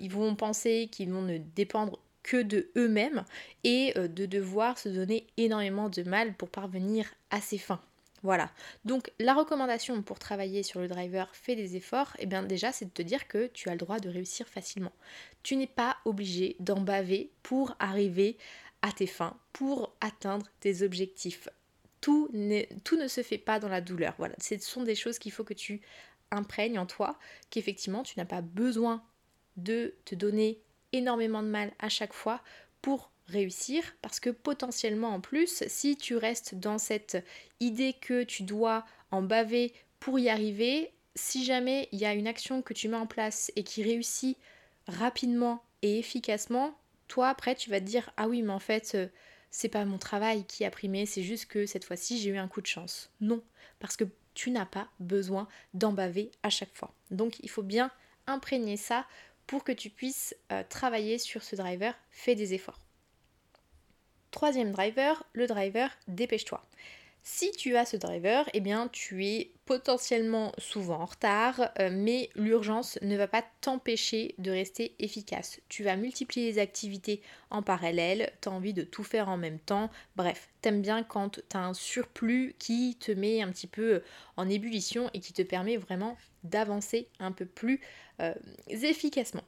ils 0.00 0.10
vont 0.10 0.34
penser 0.34 0.88
qu'ils 0.90 1.12
vont 1.12 1.22
ne 1.22 1.38
dépendre 1.38 2.00
que 2.26 2.42
de 2.42 2.68
eux-mêmes 2.76 3.24
et 3.64 3.92
euh, 3.96 4.08
de 4.08 4.26
devoir 4.26 4.78
se 4.78 4.88
donner 4.88 5.28
énormément 5.36 5.88
de 5.88 6.02
mal 6.02 6.34
pour 6.34 6.50
parvenir 6.50 7.06
à 7.30 7.40
ses 7.40 7.56
fins. 7.56 7.80
Voilà. 8.22 8.50
Donc 8.84 9.12
la 9.20 9.34
recommandation 9.34 10.02
pour 10.02 10.18
travailler 10.18 10.64
sur 10.64 10.80
le 10.80 10.88
driver 10.88 11.30
fait 11.32 11.54
des 11.54 11.76
efforts, 11.76 12.12
et 12.18 12.22
eh 12.22 12.26
bien 12.26 12.42
déjà 12.42 12.72
c'est 12.72 12.86
de 12.86 12.90
te 12.90 13.02
dire 13.02 13.28
que 13.28 13.46
tu 13.46 13.68
as 13.68 13.72
le 13.72 13.78
droit 13.78 14.00
de 14.00 14.08
réussir 14.08 14.48
facilement. 14.48 14.92
Tu 15.44 15.54
n'es 15.54 15.68
pas 15.68 15.98
obligé 16.04 16.56
d'en 16.58 16.80
baver 16.80 17.30
pour 17.44 17.76
arriver 17.78 18.36
à 18.82 18.90
tes 18.90 19.06
fins, 19.06 19.36
pour 19.52 19.94
atteindre 20.00 20.46
tes 20.58 20.82
objectifs. 20.82 21.48
Tout, 22.00 22.28
tout 22.82 22.96
ne 22.96 23.06
se 23.06 23.22
fait 23.22 23.38
pas 23.38 23.60
dans 23.60 23.68
la 23.68 23.80
douleur. 23.80 24.14
Voilà, 24.18 24.34
ce 24.40 24.58
sont 24.58 24.82
des 24.82 24.96
choses 24.96 25.20
qu'il 25.20 25.32
faut 25.32 25.44
que 25.44 25.54
tu 25.54 25.80
imprègnes 26.32 26.80
en 26.80 26.86
toi, 26.86 27.18
qu'effectivement 27.50 28.02
tu 28.02 28.18
n'as 28.18 28.24
pas 28.24 28.42
besoin 28.42 29.04
de 29.56 29.94
te 30.04 30.16
donner 30.16 30.58
énormément 30.96 31.42
de 31.42 31.48
mal 31.48 31.72
à 31.78 31.88
chaque 31.88 32.12
fois 32.12 32.40
pour 32.82 33.10
réussir 33.26 33.82
parce 34.02 34.20
que 34.20 34.30
potentiellement 34.30 35.10
en 35.10 35.20
plus 35.20 35.64
si 35.66 35.96
tu 35.96 36.16
restes 36.16 36.54
dans 36.54 36.78
cette 36.78 37.24
idée 37.60 37.94
que 37.94 38.22
tu 38.22 38.44
dois 38.44 38.84
en 39.10 39.22
baver 39.22 39.72
pour 39.98 40.18
y 40.18 40.28
arriver 40.28 40.92
si 41.14 41.44
jamais 41.44 41.88
il 41.92 41.98
y 41.98 42.04
a 42.04 42.14
une 42.14 42.28
action 42.28 42.62
que 42.62 42.74
tu 42.74 42.88
mets 42.88 42.96
en 42.96 43.06
place 43.06 43.50
et 43.56 43.64
qui 43.64 43.82
réussit 43.82 44.38
rapidement 44.86 45.64
et 45.82 45.98
efficacement 45.98 46.78
toi 47.08 47.28
après 47.28 47.56
tu 47.56 47.70
vas 47.70 47.80
te 47.80 47.86
dire 47.86 48.10
ah 48.16 48.28
oui 48.28 48.42
mais 48.42 48.52
en 48.52 48.60
fait 48.60 48.92
euh, 48.94 49.08
c'est 49.50 49.68
pas 49.68 49.84
mon 49.84 49.98
travail 49.98 50.44
qui 50.44 50.64
a 50.64 50.70
primé 50.70 51.06
c'est 51.06 51.22
juste 51.22 51.46
que 51.46 51.66
cette 51.66 51.84
fois-ci 51.84 52.18
j'ai 52.18 52.30
eu 52.30 52.38
un 52.38 52.48
coup 52.48 52.60
de 52.60 52.66
chance 52.66 53.10
non 53.20 53.42
parce 53.80 53.96
que 53.96 54.04
tu 54.36 54.50
n'as 54.50 54.66
pas 54.66 54.88
besoin 55.00 55.48
d'en 55.74 55.92
baver 55.92 56.30
à 56.44 56.50
chaque 56.50 56.74
fois. 56.74 56.94
Donc 57.10 57.40
il 57.40 57.50
faut 57.50 57.64
bien 57.64 57.90
imprégner 58.28 58.76
ça 58.76 59.06
pour 59.46 59.64
que 59.64 59.72
tu 59.72 59.90
puisses 59.90 60.34
euh, 60.52 60.62
travailler 60.68 61.18
sur 61.18 61.42
ce 61.42 61.56
driver 61.56 61.94
fais 62.10 62.34
des 62.34 62.54
efforts 62.54 62.80
Troisième 64.30 64.72
driver, 64.72 65.24
le 65.32 65.46
driver 65.46 65.96
dépêche-toi. 66.08 66.62
Si 67.22 67.50
tu 67.52 67.76
as 67.76 67.86
ce 67.86 67.96
driver, 67.96 68.48
eh 68.52 68.60
bien 68.60 68.88
tu 68.88 69.24
es 69.24 69.50
potentiellement 69.66 70.52
souvent 70.58 71.00
en 71.00 71.04
retard, 71.04 71.70
euh, 71.78 71.90
mais 71.92 72.30
l'urgence 72.36 72.98
ne 73.02 73.16
va 73.16 73.26
pas 73.28 73.44
t'empêcher 73.60 74.34
de 74.38 74.50
rester 74.50 74.94
efficace. 74.98 75.60
Tu 75.68 75.82
vas 75.82 75.96
multiplier 75.96 76.52
les 76.52 76.58
activités 76.58 77.20
en 77.50 77.62
parallèle, 77.62 78.32
tu 78.40 78.48
as 78.48 78.52
envie 78.52 78.72
de 78.72 78.82
tout 78.82 79.04
faire 79.04 79.28
en 79.28 79.36
même 79.36 79.58
temps, 79.58 79.90
bref, 80.14 80.48
t'aimes 80.62 80.82
bien 80.82 81.02
quand 81.02 81.40
tu 81.48 81.56
as 81.56 81.66
un 81.66 81.74
surplus 81.74 82.54
qui 82.58 82.96
te 82.98 83.12
met 83.12 83.42
un 83.42 83.50
petit 83.50 83.66
peu 83.66 84.02
en 84.36 84.48
ébullition 84.48 85.10
et 85.12 85.20
qui 85.20 85.32
te 85.32 85.42
permet 85.42 85.76
vraiment 85.76 86.16
d'avancer 86.44 87.08
un 87.18 87.32
peu 87.32 87.44
plus 87.44 87.80
euh, 88.20 88.34
efficacement. 88.68 89.44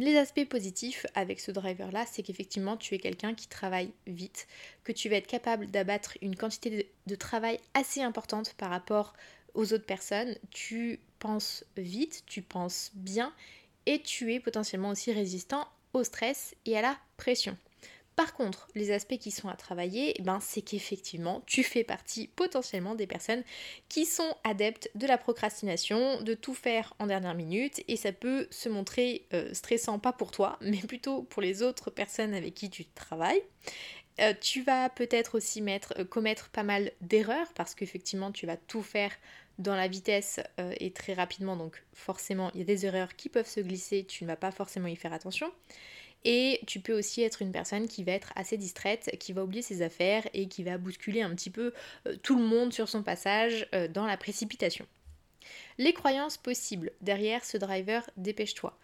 Les 0.00 0.16
aspects 0.16 0.48
positifs 0.48 1.04
avec 1.14 1.40
ce 1.40 1.50
driver-là, 1.50 2.06
c'est 2.10 2.22
qu'effectivement, 2.22 2.78
tu 2.78 2.94
es 2.94 2.98
quelqu'un 2.98 3.34
qui 3.34 3.48
travaille 3.48 3.92
vite, 4.06 4.48
que 4.82 4.92
tu 4.92 5.10
vas 5.10 5.16
être 5.16 5.26
capable 5.26 5.66
d'abattre 5.66 6.16
une 6.22 6.36
quantité 6.36 6.90
de, 7.06 7.14
travail 7.16 7.60
assez 7.74 8.00
importante 8.00 8.54
par 8.54 8.70
rapport 8.70 9.12
aux 9.52 9.74
autres 9.74 9.84
personnes. 9.84 10.34
Tu 10.52 11.00
penses 11.18 11.66
vite, 11.76 12.22
tu 12.24 12.40
penses 12.40 12.92
bien 12.94 13.30
et 13.84 14.00
tu 14.00 14.32
es 14.32 14.40
potentiellement 14.40 14.88
aussi 14.88 15.12
résistant 15.12 15.68
au 15.92 16.02
stress 16.02 16.54
et 16.64 16.78
à 16.78 16.80
la 16.80 16.96
pression. 17.18 17.58
Par 18.20 18.34
contre, 18.34 18.68
les 18.74 18.90
aspects 18.90 19.16
qui 19.16 19.30
sont 19.30 19.48
à 19.48 19.54
travailler, 19.54 20.12
eh 20.18 20.22
ben, 20.22 20.40
c'est 20.42 20.60
qu'effectivement, 20.60 21.42
tu 21.46 21.62
fais 21.62 21.84
partie 21.84 22.28
potentiellement 22.28 22.94
des 22.94 23.06
personnes 23.06 23.42
qui 23.88 24.04
sont 24.04 24.36
adeptes 24.44 24.90
de 24.94 25.06
la 25.06 25.16
procrastination, 25.16 26.20
de 26.20 26.34
tout 26.34 26.52
faire 26.52 26.92
en 26.98 27.06
dernière 27.06 27.32
minute, 27.32 27.82
et 27.88 27.96
ça 27.96 28.12
peut 28.12 28.46
se 28.50 28.68
montrer 28.68 29.26
euh, 29.32 29.54
stressant, 29.54 29.98
pas 29.98 30.12
pour 30.12 30.32
toi, 30.32 30.58
mais 30.60 30.76
plutôt 30.76 31.22
pour 31.22 31.40
les 31.40 31.62
autres 31.62 31.88
personnes 31.88 32.34
avec 32.34 32.52
qui 32.52 32.68
tu 32.68 32.84
travailles. 32.84 33.42
Euh, 34.20 34.34
tu 34.38 34.60
vas 34.60 34.90
peut-être 34.90 35.38
aussi 35.38 35.64
euh, 35.66 36.04
commettre 36.04 36.50
pas 36.50 36.62
mal 36.62 36.92
d'erreurs 37.00 37.50
parce 37.54 37.74
qu'effectivement 37.74 38.32
tu 38.32 38.44
vas 38.44 38.58
tout 38.58 38.82
faire 38.82 39.12
dans 39.58 39.76
la 39.76 39.88
vitesse 39.88 40.40
et 40.78 40.90
très 40.90 41.14
rapidement, 41.14 41.56
donc 41.56 41.82
forcément 41.94 42.50
il 42.54 42.60
y 42.60 42.62
a 42.62 42.66
des 42.66 42.84
erreurs 42.84 43.16
qui 43.16 43.30
peuvent 43.30 43.48
se 43.48 43.60
glisser, 43.60 44.04
tu 44.04 44.24
ne 44.24 44.28
vas 44.28 44.36
pas 44.36 44.50
forcément 44.50 44.88
y 44.88 44.96
faire 44.96 45.12
attention. 45.14 45.50
Et 46.24 46.60
tu 46.66 46.80
peux 46.80 46.96
aussi 46.96 47.22
être 47.22 47.42
une 47.42 47.52
personne 47.52 47.88
qui 47.88 48.04
va 48.04 48.12
être 48.12 48.32
assez 48.36 48.56
distraite, 48.56 49.16
qui 49.18 49.32
va 49.32 49.42
oublier 49.42 49.62
ses 49.62 49.82
affaires 49.82 50.26
et 50.34 50.48
qui 50.48 50.62
va 50.62 50.76
bousculer 50.76 51.22
un 51.22 51.34
petit 51.34 51.50
peu 51.50 51.72
euh, 52.06 52.16
tout 52.22 52.38
le 52.38 52.44
monde 52.44 52.72
sur 52.72 52.88
son 52.88 53.02
passage 53.02 53.66
euh, 53.74 53.88
dans 53.88 54.06
la 54.06 54.16
précipitation. 54.16 54.86
Les 55.78 55.94
croyances 55.94 56.36
possibles 56.36 56.92
derrière 57.00 57.44
ce 57.44 57.56
driver, 57.56 58.08
dépêche-toi. 58.16 58.78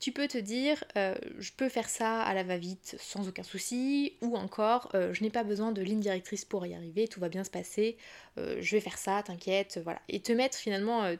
Tu 0.00 0.12
peux 0.12 0.26
te 0.26 0.38
dire, 0.38 0.82
euh, 0.96 1.14
je 1.38 1.52
peux 1.52 1.68
faire 1.68 1.88
ça 1.88 2.22
à 2.22 2.34
la 2.34 2.42
va-vite 2.42 2.96
sans 2.98 3.28
aucun 3.28 3.42
souci, 3.42 4.14
ou 4.22 4.34
encore, 4.34 4.90
je 4.94 5.22
n'ai 5.22 5.28
pas 5.28 5.44
besoin 5.44 5.72
de 5.72 5.82
ligne 5.82 6.00
directrice 6.00 6.46
pour 6.46 6.64
y 6.64 6.74
arriver, 6.74 7.06
tout 7.06 7.20
va 7.20 7.28
bien 7.28 7.44
se 7.44 7.50
passer, 7.50 7.98
je 8.38 8.70
vais 8.70 8.80
faire 8.80 8.96
ça, 8.96 9.22
t'inquiète, 9.22 9.78
voilà. 9.84 10.00
Et 10.08 10.20
te 10.20 10.32
mettre 10.32 10.56
finalement, 10.56 11.14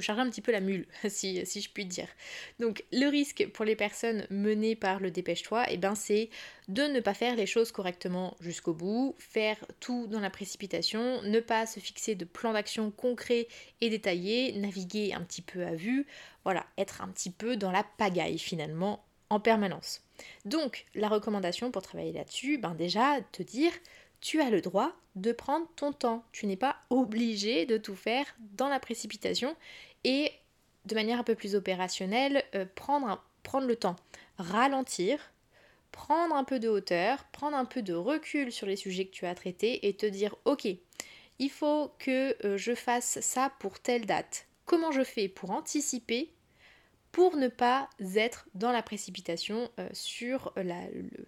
charger 0.00 0.20
un 0.20 0.30
petit 0.30 0.40
peu 0.40 0.52
la 0.52 0.60
mule, 0.60 0.86
si, 1.08 1.44
si, 1.46 1.60
je 1.60 1.70
puis 1.70 1.86
dire. 1.86 2.08
Donc 2.58 2.84
le 2.92 3.06
risque 3.08 3.48
pour 3.52 3.64
les 3.64 3.76
personnes 3.76 4.26
menées 4.30 4.76
par 4.76 5.00
le 5.00 5.10
dépêche-toi, 5.10 5.64
eh 5.70 5.76
ben, 5.76 5.94
c'est 5.94 6.30
de 6.68 6.82
ne 6.82 7.00
pas 7.00 7.14
faire 7.14 7.36
les 7.36 7.46
choses 7.46 7.72
correctement 7.72 8.36
jusqu'au 8.40 8.74
bout, 8.74 9.14
faire 9.18 9.56
tout 9.80 10.06
dans 10.06 10.20
la 10.20 10.30
précipitation, 10.30 11.22
ne 11.22 11.40
pas 11.40 11.66
se 11.66 11.80
fixer 11.80 12.14
de 12.14 12.24
plan 12.24 12.52
d'action 12.52 12.90
concret 12.90 13.48
et 13.80 13.90
détaillé, 13.90 14.52
naviguer 14.52 15.14
un 15.14 15.22
petit 15.22 15.42
peu 15.42 15.64
à 15.64 15.74
vue, 15.74 16.06
voilà, 16.44 16.66
être 16.76 17.02
un 17.02 17.08
petit 17.08 17.30
peu 17.30 17.56
dans 17.56 17.72
la 17.72 17.84
pagaille 17.84 18.38
finalement 18.38 19.04
en 19.30 19.40
permanence. 19.40 20.02
Donc 20.44 20.86
la 20.94 21.08
recommandation 21.08 21.70
pour 21.70 21.82
travailler 21.82 22.12
là-dessus, 22.12 22.58
ben 22.58 22.74
déjà 22.74 23.18
te 23.32 23.42
dire 23.42 23.72
tu 24.20 24.40
as 24.40 24.50
le 24.50 24.60
droit 24.60 24.92
de 25.16 25.32
prendre 25.32 25.66
ton 25.76 25.92
temps. 25.92 26.24
Tu 26.32 26.46
n'es 26.46 26.56
pas 26.56 26.76
obligé 26.90 27.66
de 27.66 27.76
tout 27.76 27.96
faire 27.96 28.26
dans 28.56 28.68
la 28.68 28.80
précipitation 28.80 29.56
et 30.04 30.32
de 30.86 30.94
manière 30.94 31.18
un 31.18 31.24
peu 31.24 31.34
plus 31.34 31.54
opérationnelle, 31.54 32.44
euh, 32.54 32.64
prendre, 32.74 33.20
le 33.60 33.76
temps, 33.76 33.96
ralentir, 34.38 35.18
prendre 35.92 36.34
un 36.34 36.44
peu 36.44 36.58
de 36.58 36.68
hauteur, 36.68 37.24
prendre 37.32 37.56
un 37.56 37.64
peu 37.64 37.82
de 37.82 37.94
recul 37.94 38.52
sur 38.52 38.66
les 38.66 38.76
sujets 38.76 39.06
que 39.06 39.12
tu 39.12 39.26
as 39.26 39.34
traités 39.34 39.86
et 39.86 39.94
te 39.94 40.06
dire 40.06 40.36
ok, 40.44 40.66
il 41.38 41.50
faut 41.50 41.92
que 41.98 42.36
euh, 42.46 42.56
je 42.56 42.74
fasse 42.74 43.20
ça 43.20 43.52
pour 43.58 43.80
telle 43.80 44.06
date. 44.06 44.46
Comment 44.64 44.92
je 44.92 45.04
fais 45.04 45.28
pour 45.28 45.50
anticiper 45.50 46.32
pour 47.12 47.36
ne 47.36 47.48
pas 47.48 47.88
être 48.14 48.48
dans 48.54 48.70
la 48.70 48.82
précipitation 48.82 49.70
euh, 49.78 49.88
sur 49.92 50.52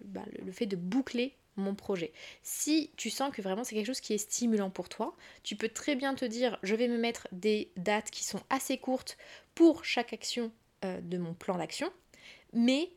bah, 0.05 0.21
le 0.45 0.51
fait 0.51 0.67
de 0.67 0.75
boucler 0.75 1.35
mon 1.55 1.75
projet. 1.75 2.11
Si 2.43 2.91
tu 2.97 3.09
sens 3.09 3.33
que 3.33 3.41
vraiment 3.41 3.63
c'est 3.63 3.75
quelque 3.75 3.87
chose 3.87 4.01
qui 4.01 4.13
est 4.13 4.17
stimulant 4.17 4.69
pour 4.69 4.89
toi, 4.89 5.15
tu 5.43 5.55
peux 5.55 5.69
très 5.69 5.95
bien 5.95 6.15
te 6.15 6.25
dire 6.25 6.57
je 6.63 6.75
vais 6.75 6.87
me 6.87 6.97
mettre 6.97 7.27
des 7.31 7.71
dates 7.77 8.11
qui 8.11 8.23
sont 8.23 8.41
assez 8.49 8.77
courtes 8.77 9.17
pour 9.55 9.85
chaque 9.85 10.13
action 10.13 10.51
euh, 10.85 10.99
de 11.01 11.17
mon 11.17 11.33
plan 11.33 11.57
d'action, 11.57 11.91
mais 12.53 12.89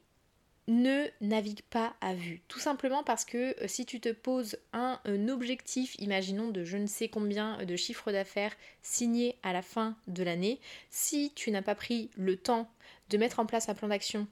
ne 0.66 1.06
navigue 1.20 1.62
pas 1.62 1.94
à 2.00 2.14
vue. 2.14 2.40
Tout 2.48 2.58
simplement 2.58 3.02
parce 3.02 3.24
que 3.24 3.62
euh, 3.62 3.68
si 3.68 3.84
tu 3.84 4.00
te 4.00 4.10
poses 4.10 4.56
un, 4.72 4.98
objectif, 5.28 5.94
imaginons 5.98 6.48
de 6.48 6.64
je 6.64 6.76
ne 6.76 6.86
sais 6.86 7.08
combien 7.08 7.62
de 7.64 7.76
chiffres 7.76 8.12
d'affaires 8.12 8.54
signés 8.82 9.36
à 9.42 9.52
la 9.52 9.62
fin 9.62 9.96
de 10.06 10.22
l'année, 10.22 10.60
si 10.90 11.32
tu 11.34 11.50
n'as 11.50 11.62
pas 11.62 11.74
pris 11.74 12.10
le 12.16 12.36
temps 12.36 12.70
de 13.10 13.18
mettre 13.18 13.40
en 13.40 13.46
place 13.46 13.68
un 13.68 13.74
plan 13.74 13.88
d'action 13.88 14.26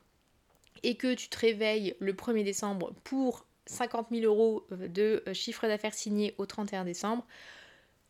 et 0.82 0.96
que 0.96 1.14
tu 1.14 1.28
te 1.28 1.38
réveilles 1.38 1.94
le 1.98 2.12
1er 2.14 2.44
décembre 2.44 2.94
pour 3.04 3.46
50 3.66 4.08
000 4.10 4.24
euros 4.24 4.66
euh, 4.72 4.88
de 4.88 5.22
euh, 5.26 5.34
chiffre 5.34 5.66
d'affaires 5.66 5.94
signé 5.94 6.34
au 6.38 6.46
31 6.46 6.84
décembre, 6.84 7.26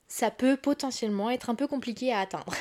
ça 0.08 0.30
peut 0.30 0.58
potentiellement 0.58 1.30
être 1.30 1.48
un 1.48 1.54
peu 1.54 1.66
compliqué 1.66 2.12
à 2.12 2.20
atteindre. 2.20 2.52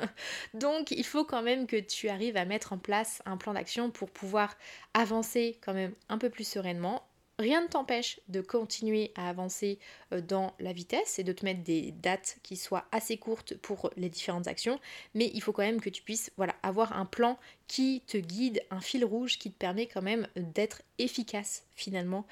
Donc 0.54 0.90
il 0.90 1.04
faut 1.04 1.24
quand 1.24 1.42
même 1.42 1.66
que 1.66 1.80
tu 1.80 2.08
arrives 2.10 2.36
à 2.36 2.44
mettre 2.44 2.74
en 2.74 2.78
place 2.78 3.22
un 3.24 3.38
plan 3.38 3.54
d'action 3.54 3.90
pour 3.90 4.10
pouvoir 4.10 4.56
avancer 4.92 5.58
quand 5.64 5.72
même 5.72 5.94
un 6.10 6.18
peu 6.18 6.28
plus 6.28 6.46
sereinement 6.46 7.07
Rien 7.38 7.62
ne 7.62 7.68
t'empêche 7.68 8.18
de 8.26 8.40
continuer 8.40 9.12
à 9.14 9.28
avancer 9.28 9.78
euh, 10.12 10.20
dans 10.20 10.54
la 10.58 10.72
vitesse 10.72 11.20
et 11.20 11.24
de 11.24 11.32
te 11.32 11.44
mettre 11.44 11.62
des 11.62 11.92
dates 11.92 12.38
qui 12.42 12.56
soient 12.56 12.86
assez 12.90 13.16
courtes 13.16 13.56
pour 13.56 13.90
les 13.96 14.08
différentes 14.08 14.48
actions, 14.48 14.80
mais 15.14 15.30
il 15.32 15.40
faut 15.40 15.52
quand 15.52 15.62
même 15.62 15.80
que 15.80 15.88
tu 15.88 16.02
puisses 16.02 16.32
voilà, 16.36 16.56
avoir 16.64 16.98
un 16.98 17.04
plan 17.04 17.38
qui 17.68 18.02
te 18.08 18.16
guide, 18.16 18.60
un 18.70 18.80
fil 18.80 19.04
rouge 19.04 19.38
qui 19.38 19.52
te 19.52 19.56
permet 19.56 19.86
quand 19.86 20.02
même 20.02 20.26
d'être 20.34 20.82
efficace 20.98 21.64
finalement 21.76 22.26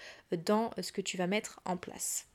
dans 0.44 0.70
ce 0.82 0.90
que 0.90 1.00
tu 1.00 1.16
vas 1.16 1.28
mettre 1.28 1.60
en 1.64 1.76
place. 1.76 2.26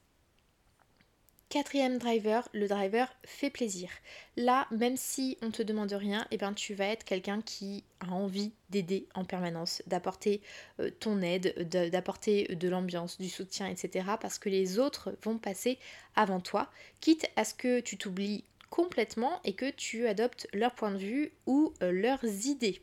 Quatrième 1.51 1.97
driver, 1.97 2.47
le 2.53 2.65
driver 2.69 3.13
fait 3.25 3.49
plaisir. 3.49 3.89
Là, 4.37 4.67
même 4.71 4.95
si 4.95 5.37
on 5.41 5.51
te 5.51 5.61
demande 5.61 5.91
rien, 5.91 6.25
eh 6.31 6.37
ben, 6.37 6.53
tu 6.53 6.73
vas 6.73 6.85
être 6.85 7.03
quelqu'un 7.03 7.41
qui 7.41 7.83
a 7.99 8.09
envie 8.13 8.53
d'aider 8.69 9.05
en 9.15 9.25
permanence, 9.25 9.83
d'apporter 9.85 10.39
euh, 10.79 10.89
ton 11.01 11.21
aide, 11.21 11.67
d'apporter 11.91 12.55
de 12.55 12.69
l'ambiance, 12.69 13.17
du 13.19 13.27
soutien, 13.27 13.67
etc. 13.67 14.11
Parce 14.21 14.39
que 14.39 14.47
les 14.47 14.79
autres 14.79 15.13
vont 15.23 15.37
passer 15.37 15.77
avant 16.15 16.39
toi, 16.39 16.71
quitte 17.01 17.29
à 17.35 17.43
ce 17.43 17.53
que 17.53 17.81
tu 17.81 17.97
t'oublies 17.97 18.45
complètement 18.69 19.41
et 19.43 19.51
que 19.51 19.69
tu 19.69 20.07
adoptes 20.07 20.47
leur 20.53 20.73
point 20.73 20.91
de 20.91 20.99
vue 20.99 21.33
ou 21.47 21.73
euh, 21.83 21.91
leurs 21.91 22.23
idées. 22.23 22.81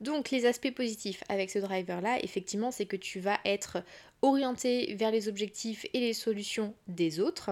Donc 0.00 0.30
les 0.30 0.46
aspects 0.46 0.74
positifs 0.74 1.24
avec 1.28 1.50
ce 1.50 1.58
driver-là, 1.58 2.22
effectivement, 2.22 2.70
c'est 2.70 2.86
que 2.86 2.96
tu 2.96 3.18
vas 3.18 3.38
être 3.44 3.82
orienté 4.22 4.94
vers 4.94 5.10
les 5.10 5.28
objectifs 5.28 5.86
et 5.92 6.00
les 6.00 6.12
solutions 6.12 6.74
des 6.86 7.20
autres. 7.20 7.50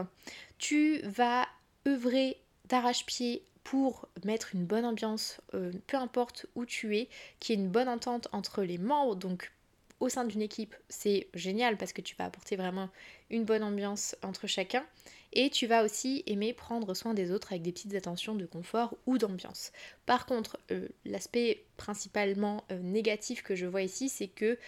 Tu 0.59 1.01
vas 1.03 1.47
œuvrer 1.87 2.39
d'arrache-pied 2.69 3.43
pour 3.65 4.09
mettre 4.25 4.55
une 4.55 4.65
bonne 4.65 4.85
ambiance, 4.85 5.41
euh, 5.55 5.73
peu 5.87 5.97
importe 5.97 6.47
où 6.55 6.65
tu 6.65 6.97
es, 6.97 7.09
qu'il 7.41 7.57
y 7.57 7.59
ait 7.59 7.65
une 7.65 7.71
bonne 7.71 7.89
entente 7.89 8.29
entre 8.33 8.63
les 8.63 8.79
membres, 8.79 9.17
donc 9.17 9.51
au 9.99 10.09
sein 10.09 10.25
d'une 10.25 10.43
équipe, 10.43 10.75
c'est 10.89 11.29
génial 11.35 11.77
parce 11.77 11.93
que 11.93 12.03
tu 12.03 12.15
vas 12.17 12.27
apporter 12.27 12.57
vraiment 12.57 12.91
une 13.31 13.45
bonne 13.45 13.63
ambiance 13.63 14.15
entre 14.23 14.47
chacun. 14.47 14.85
Et 15.33 15.51
tu 15.51 15.67
vas 15.67 15.85
aussi 15.85 16.23
aimer 16.27 16.53
prendre 16.53 16.95
soin 16.95 17.15
des 17.15 17.31
autres 17.31 17.53
avec 17.53 17.63
des 17.63 17.73
petites 17.73 17.95
attentions 17.95 18.35
de 18.35 18.47
confort 18.47 18.97
ou 19.07 19.19
d'ambiance. 19.19 19.73
Par 20.07 20.27
contre, 20.27 20.59
euh, 20.71 20.89
l'aspect 21.05 21.65
principalement 21.77 22.65
euh, 22.71 22.79
négatif 22.79 23.43
que 23.43 23.55
je 23.55 23.67
vois 23.67 23.83
ici, 23.83 24.09
c'est 24.09 24.29
que 24.29 24.59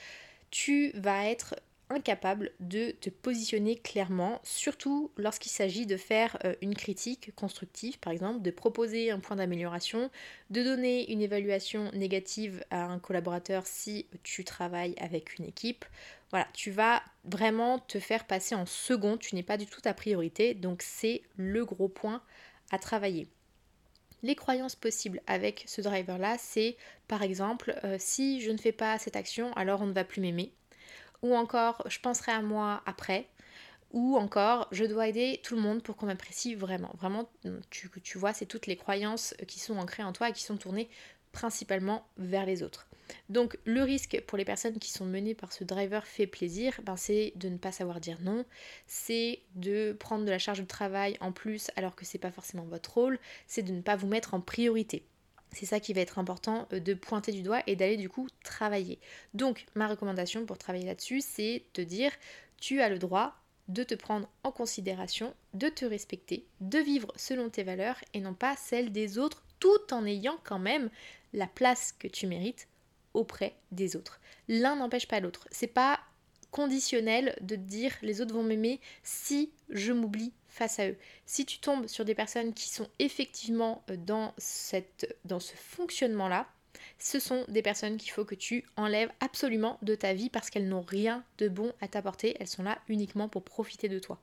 tu 0.50 0.90
vas 0.94 1.26
être 1.26 1.54
incapable 1.90 2.52
de 2.61 2.90
te 2.92 3.11
positionner 3.11 3.76
clairement, 3.76 4.40
surtout 4.42 5.11
lorsqu'il 5.16 5.50
s'agit 5.50 5.87
de 5.87 5.97
faire 5.97 6.38
euh, 6.45 6.54
une 6.61 6.75
critique 6.75 7.35
constructive, 7.35 7.99
par 7.99 8.12
exemple, 8.12 8.42
de 8.42 8.50
proposer 8.50 9.11
un 9.11 9.18
point 9.18 9.37
d'amélioration, 9.37 10.11
de 10.50 10.62
donner 10.62 11.11
une 11.11 11.21
évaluation 11.21 11.90
négative 11.92 12.64
à 12.71 12.85
un 12.85 12.99
collaborateur 12.99 13.66
si 13.66 14.07
tu 14.23 14.45
travailles 14.45 14.95
avec 14.99 15.38
une 15.38 15.47
équipe. 15.47 15.85
Voilà, 16.30 16.47
tu 16.52 16.71
vas 16.71 17.02
vraiment 17.25 17.78
te 17.78 17.99
faire 17.99 18.26
passer 18.26 18.54
en 18.54 18.66
second, 18.66 19.16
tu 19.16 19.35
n'es 19.35 19.42
pas 19.42 19.57
du 19.57 19.66
tout 19.66 19.80
ta 19.80 19.95
priorité, 19.95 20.54
donc 20.54 20.83
c'est 20.83 21.23
le 21.37 21.64
gros 21.64 21.88
point 21.88 22.23
à 22.71 22.78
travailler. 22.78 23.28
Les 24.23 24.35
croyances 24.35 24.75
possibles 24.75 25.23
avec 25.26 25.64
ce 25.66 25.80
driver-là, 25.80 26.37
c'est 26.38 26.76
par 27.07 27.23
exemple, 27.23 27.78
euh, 27.85 27.97
si 27.99 28.40
je 28.40 28.50
ne 28.50 28.59
fais 28.59 28.73
pas 28.73 28.99
cette 28.99 29.16
action, 29.16 29.52
alors 29.54 29.80
on 29.80 29.87
ne 29.87 29.92
va 29.92 30.04
plus 30.04 30.21
m'aimer 30.21 30.52
ou 31.22 31.34
encore 31.34 31.82
je 31.88 31.98
penserai 32.00 32.32
à 32.32 32.42
moi 32.42 32.82
après, 32.87 33.28
ou 33.92 34.16
encore 34.16 34.68
je 34.72 34.84
dois 34.84 35.08
aider 35.08 35.40
tout 35.42 35.56
le 35.56 35.62
monde 35.62 35.82
pour 35.82 35.96
qu'on 35.96 36.06
m'apprécie 36.06 36.54
vraiment. 36.54 36.90
Vraiment, 36.98 37.28
tu, 37.70 37.90
tu 38.02 38.18
vois, 38.18 38.32
c'est 38.32 38.46
toutes 38.46 38.66
les 38.66 38.76
croyances 38.76 39.34
qui 39.46 39.60
sont 39.60 39.78
ancrées 39.78 40.02
en 40.02 40.12
toi 40.12 40.28
et 40.28 40.32
qui 40.32 40.42
sont 40.42 40.56
tournées 40.56 40.88
principalement 41.32 42.06
vers 42.16 42.46
les 42.46 42.62
autres. 42.62 42.88
Donc 43.28 43.58
le 43.64 43.82
risque 43.82 44.22
pour 44.26 44.37
les 44.37 44.44
personnes 44.44 44.78
qui 44.78 44.90
sont 44.90 45.06
menées 45.06 45.34
par 45.34 45.52
ce 45.52 45.64
driver 45.64 46.06
fait 46.06 46.26
plaisir, 46.26 46.78
ben, 46.82 46.96
c'est 46.96 47.32
de 47.37 47.48
ne 47.48 47.56
pas 47.56 47.72
savoir 47.72 48.00
dire 48.00 48.18
non, 48.20 48.44
c'est 48.87 49.40
de 49.54 49.92
prendre 49.92 50.25
de 50.25 50.30
la 50.30 50.38
charge 50.38 50.60
de 50.60 50.66
travail 50.66 51.16
en 51.20 51.32
plus 51.32 51.70
alors 51.76 51.96
que 51.96 52.04
c'est 52.04 52.18
pas 52.18 52.30
forcément 52.30 52.64
votre 52.64 52.94
rôle, 52.94 53.18
c'est 53.46 53.62
de 53.62 53.72
ne 53.72 53.80
pas 53.80 53.96
vous 53.96 54.06
mettre 54.06 54.34
en 54.34 54.40
priorité. 54.40 55.04
C'est 55.52 55.66
ça 55.66 55.80
qui 55.80 55.92
va 55.92 56.00
être 56.00 56.18
important 56.18 56.68
euh, 56.72 56.80
de 56.80 56.94
pointer 56.94 57.32
du 57.32 57.42
doigt 57.42 57.62
et 57.66 57.76
d'aller 57.76 57.96
du 57.96 58.08
coup 58.08 58.28
travailler. 58.44 58.98
Donc 59.34 59.66
ma 59.74 59.88
recommandation 59.88 60.44
pour 60.46 60.58
travailler 60.58 60.86
là-dessus, 60.86 61.20
c'est 61.20 61.64
de 61.74 61.84
dire 61.84 62.12
tu 62.58 62.80
as 62.80 62.88
le 62.88 62.98
droit 62.98 63.34
de 63.68 63.82
te 63.82 63.94
prendre 63.94 64.28
en 64.44 64.50
considération, 64.50 65.34
de 65.54 65.68
te 65.68 65.84
respecter, 65.84 66.46
de 66.60 66.78
vivre 66.78 67.12
selon 67.16 67.50
tes 67.50 67.62
valeurs 67.62 67.98
et 68.14 68.20
non 68.20 68.34
pas 68.34 68.56
celles 68.56 68.92
des 68.92 69.18
autres, 69.18 69.42
tout 69.60 69.92
en 69.92 70.06
ayant 70.06 70.38
quand 70.44 70.58
même 70.58 70.90
la 71.34 71.46
place 71.46 71.92
que 71.92 72.08
tu 72.08 72.26
mérites 72.26 72.68
auprès 73.14 73.54
des 73.72 73.96
autres. 73.96 74.20
L'un 74.48 74.76
n'empêche 74.76 75.08
pas 75.08 75.20
l'autre. 75.20 75.46
C'est 75.50 75.66
pas 75.66 76.00
conditionnel 76.50 77.36
de 77.40 77.56
dire 77.56 77.94
les 78.02 78.20
autres 78.20 78.34
vont 78.34 78.42
m'aimer 78.42 78.80
si 79.02 79.50
je 79.68 79.92
m'oublie 79.92 80.32
face 80.48 80.78
à 80.78 80.88
eux. 80.88 80.96
Si 81.26 81.46
tu 81.46 81.58
tombes 81.58 81.86
sur 81.86 82.04
des 82.04 82.14
personnes 82.14 82.52
qui 82.52 82.68
sont 82.68 82.88
effectivement 82.98 83.82
euh, 83.90 83.96
dans, 83.96 84.34
dans 85.24 85.40
ce 85.40 85.54
fonctionnement-là, 85.54 86.48
ce 86.98 87.20
sont 87.20 87.44
des 87.48 87.62
personnes 87.62 87.96
qu'il 87.96 88.10
faut 88.10 88.24
que 88.24 88.34
tu 88.34 88.64
enlèves 88.76 89.12
absolument 89.20 89.78
de 89.82 89.94
ta 89.94 90.14
vie 90.14 90.30
parce 90.30 90.50
qu'elles 90.50 90.68
n'ont 90.68 90.82
rien 90.82 91.24
de 91.38 91.48
bon 91.48 91.72
à 91.80 91.88
t'apporter, 91.88 92.36
elles 92.40 92.48
sont 92.48 92.62
là 92.62 92.78
uniquement 92.88 93.28
pour 93.28 93.42
profiter 93.42 93.88
de 93.88 93.98
toi. 93.98 94.20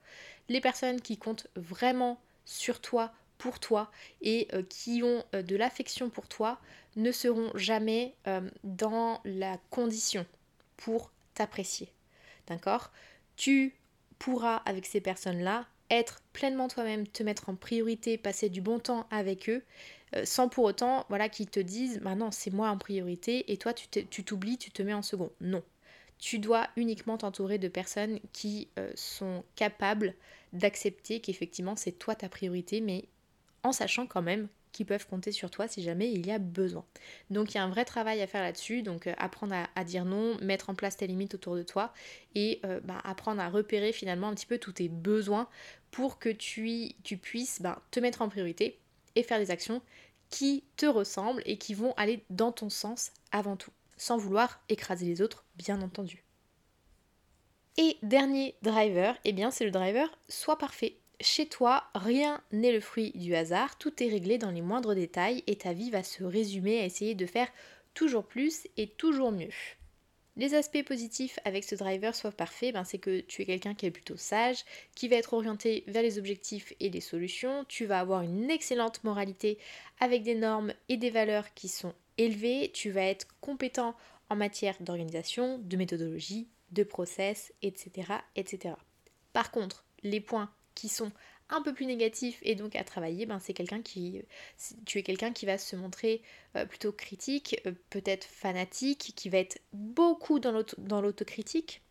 Les 0.50 0.62
personnes 0.62 1.02
qui 1.02 1.18
comptent 1.18 1.48
vraiment 1.56 2.20
sur 2.46 2.82
toi, 2.82 3.14
pour 3.38 3.60
toi 3.60 3.92
et 4.22 4.48
euh, 4.54 4.64
qui 4.68 5.04
ont 5.04 5.24
euh, 5.34 5.42
de 5.42 5.56
l'affection 5.56 6.10
pour 6.10 6.28
toi 6.28 6.60
ne 6.96 7.12
seront 7.12 7.52
jamais 7.56 8.16
dans 8.64 9.20
la 9.26 9.58
condition 9.70 10.26
pour 10.78 11.12
t'apprécier. 11.34 11.92
D'accord? 12.48 12.92
Tu 13.36 13.76
pourras 14.20 14.58
avec 14.66 14.86
ces 14.86 15.02
personnes-là 15.02 15.66
être 15.90 16.22
pleinement 16.34 16.68
toi-même, 16.68 17.08
te 17.08 17.24
mettre 17.24 17.50
en 17.50 17.56
priorité, 17.56 18.18
passer 18.18 18.50
du 18.50 18.62
bon 18.62 18.80
temps 18.80 19.08
avec 19.12 19.50
eux, 19.50 19.64
euh, 20.16 20.26
sans 20.26 20.50
pour 20.50 20.64
autant 20.64 21.06
voilà, 21.10 21.30
qu'ils 21.30 21.50
te 21.50 21.60
disent 21.60 22.02
maintenant 22.02 22.32
c'est 22.32 22.52
moi 22.52 22.70
en 22.70 22.78
priorité 22.78 23.52
et 23.52 23.58
toi 23.58 23.74
tu 23.74 24.24
t'oublies, 24.24 24.58
tu 24.58 24.72
te 24.72 24.82
mets 24.82 24.94
en 24.94 25.02
second. 25.02 25.32
Non. 25.42 25.64
Tu 26.18 26.40
dois 26.40 26.70
uniquement 26.76 27.18
t'entourer 27.18 27.58
de 27.58 27.68
personnes 27.68 28.20
qui 28.32 28.70
euh, 28.80 28.92
sont 28.96 29.44
capables 29.56 30.16
d'accepter 30.54 31.20
qu'effectivement 31.20 31.76
c'est 31.76 31.92
toi 31.92 32.16
ta 32.16 32.30
priorité, 32.30 32.82
mais 32.82 33.06
en 33.64 33.72
sachant 33.72 34.08
quand 34.08 34.22
même 34.22 34.48
qui 34.76 34.84
peuvent 34.84 35.08
compter 35.08 35.32
sur 35.32 35.50
toi 35.50 35.70
si 35.70 35.82
jamais 35.82 36.12
il 36.12 36.28
y 36.28 36.32
a 36.32 36.38
besoin. 36.38 36.84
Donc 37.30 37.54
il 37.54 37.56
y 37.56 37.60
a 37.60 37.64
un 37.64 37.70
vrai 37.70 37.86
travail 37.86 38.22
à 38.22 38.28
faire 38.28 38.42
là-dessus, 38.42 38.82
donc 38.82 39.08
euh, 39.08 39.14
apprendre 39.18 39.56
à, 39.74 39.84
dire 39.86 40.04
non, 40.04 40.38
mettre 40.42 40.70
en 40.70 40.76
place 40.76 40.98
tes 40.98 41.08
limites 41.08 41.34
autour 41.34 41.56
de 41.56 41.64
toi 41.64 41.94
et 42.36 42.60
euh, 42.66 42.82
bah, 42.84 43.00
apprendre 43.06 43.42
à 43.42 43.50
repérer 43.50 43.94
finalement 43.94 44.28
un 44.28 44.36
petit 44.36 44.46
peu 44.46 44.58
tous 44.58 44.74
tes 44.74 44.90
besoins 44.90 45.48
pour 45.92 46.20
que 46.20 46.28
tu, 46.28 46.90
tu 47.04 47.16
puisses 47.16 47.62
bah, 47.62 47.82
te 47.90 48.02
mettre 48.02 48.22
en 48.22 48.28
priorité 48.28 48.78
et 49.16 49.24
faire 49.24 49.40
des 49.40 49.50
actions 49.50 49.82
qui 50.30 50.66
te 50.76 50.86
ressemblent 50.86 51.44
et 51.46 51.58
qui 51.58 51.74
vont 51.74 51.94
aller 51.96 52.26
dans 52.30 52.52
ton 52.52 52.70
sens 52.70 53.12
avant 53.32 53.56
tout, 53.56 53.72
sans 53.96 54.18
vouloir 54.18 54.62
écraser 54.68 55.06
les 55.06 55.22
autres, 55.22 55.46
bien 55.56 55.82
entendu. 55.82 56.26
Et 57.78 57.98
dernier 58.04 58.56
driver, 58.62 59.18
eh 59.24 59.32
bien 59.32 59.52
c'est 59.52 59.64
le 59.64 59.72
driver 59.72 60.10
soit 60.28 60.58
parfait. 60.58 60.98
Chez 61.22 61.48
toi, 61.48 61.86
rien 61.96 62.42
n'est 62.52 62.74
le 62.74 62.82
fruit 62.82 63.12
du 63.16 63.36
hasard, 63.36 63.78
tout 63.78 64.04
est 64.04 64.10
réglé 64.10 64.38
dans 64.38 64.52
les 64.52 64.62
moindres 64.62 64.96
détails 64.96 65.44
et 65.48 65.56
ta 65.56 65.74
vie 65.74 65.90
va 65.90 66.04
se 66.04 66.24
résumer 66.24 66.82
à 66.82 66.86
essayer 66.86 67.16
de 67.16 67.26
faire 67.26 67.48
toujours 67.94 68.26
plus 68.26 68.68
et 68.76 68.88
toujours 68.88 69.32
mieux. 69.32 69.50
Les 70.38 70.54
aspects 70.54 70.84
positifs 70.84 71.40
avec 71.46 71.64
ce 71.64 71.76
driver 71.76 72.14
soit 72.14 72.34
parfait, 72.34 72.74
ben 72.74 72.84
c'est 72.84 72.98
que 72.98 73.22
tu 73.22 73.42
es 73.42 73.46
quelqu'un 73.46 73.74
qui 73.74 73.86
est 73.86 73.92
plutôt 73.92 74.18
sage, 74.18 74.66
qui 74.94 75.08
va 75.08 75.16
être 75.16 75.34
orienté 75.34 75.86
vers 75.88 76.02
les 76.02 76.20
objectifs 76.20 76.74
et 76.82 76.90
les 76.90 77.00
solutions, 77.00 77.64
tu 77.70 77.86
vas 77.86 78.02
avoir 78.02 78.22
une 78.22 78.52
excellente 78.52 79.02
moralité 79.06 79.58
avec 80.02 80.24
des 80.24 80.36
normes 80.36 80.74
et 80.90 80.98
des 80.98 81.10
valeurs 81.10 81.54
qui 81.54 81.70
sont 81.70 81.94
élevées, 82.18 82.72
tu 82.74 82.92
vas 82.92 83.04
être 83.04 83.28
compétent 83.40 83.96
en 84.30 84.36
matière 84.36 84.76
d'organisation, 84.82 85.58
de 85.60 85.78
méthodologie, 85.78 86.50
de 86.72 86.84
process, 86.84 87.54
etc. 87.62 88.12
etc. 88.36 88.76
Par 89.32 89.52
contre, 89.52 89.86
les 90.04 90.20
points 90.20 90.52
qui 90.76 90.90
sont 90.90 91.12
un 91.50 91.62
peu 91.62 91.74
plus 91.74 91.86
négatifs 91.86 92.40
et 92.42 92.56
donc 92.56 92.76
à 92.76 92.84
travailler, 92.84 93.26
ben 93.26 93.40
c'est 93.40 93.54
quelqu'un 93.54 93.82
qui 93.82 94.24
tu 94.86 94.98
es 94.98 95.04
quelqu'un 95.04 95.32
qui 95.32 95.46
va 95.46 95.58
se 95.58 95.76
montrer 95.76 96.22
euh, 96.56 96.66
plutôt 96.66 96.92
critique, 96.92 97.62
euh, 97.66 97.72
peut-être 97.90 98.26
fanatique, 98.26 99.14
qui 99.16 99.30
va 99.30 99.38
être 99.38 99.62
beaucoup 99.72 100.40
dans 100.40 100.52
l'autocritique 101.02 101.82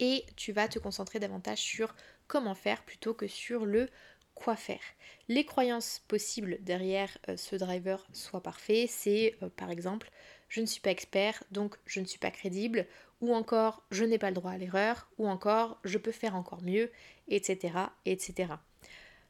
et 0.00 0.24
tu 0.36 0.52
vas 0.52 0.68
te 0.68 0.78
concentrer 0.78 1.18
davantage 1.18 1.58
sur 1.58 1.94
comment 2.26 2.54
faire 2.54 2.82
plutôt 2.84 3.14
que 3.14 3.26
sur 3.26 3.64
le 3.64 3.88
quoi 4.34 4.54
faire. 4.54 4.80
Les 5.28 5.44
croyances 5.44 6.02
possibles 6.06 6.58
derrière 6.60 7.16
euh, 7.28 7.36
ce 7.36 7.56
driver 7.56 8.06
soit 8.12 8.42
parfait, 8.42 8.86
c'est 8.86 9.36
par 9.56 9.70
exemple 9.70 10.10
je 10.48 10.60
ne 10.60 10.66
suis 10.66 10.80
pas 10.80 10.90
expert, 10.90 11.42
donc 11.50 11.76
je 11.86 12.00
ne 12.00 12.06
suis 12.06 12.18
pas 12.18 12.30
crédible, 12.30 12.86
ou 13.20 13.34
encore 13.34 13.82
je 13.90 14.04
n'ai 14.04 14.18
pas 14.18 14.30
le 14.30 14.34
droit 14.34 14.52
à 14.52 14.58
l'erreur, 14.58 15.08
ou 15.18 15.28
encore 15.28 15.78
je 15.84 15.98
peux 15.98 16.12
faire 16.12 16.34
encore 16.34 16.62
mieux, 16.62 16.90
etc. 17.28 17.74
etc. 18.04 18.54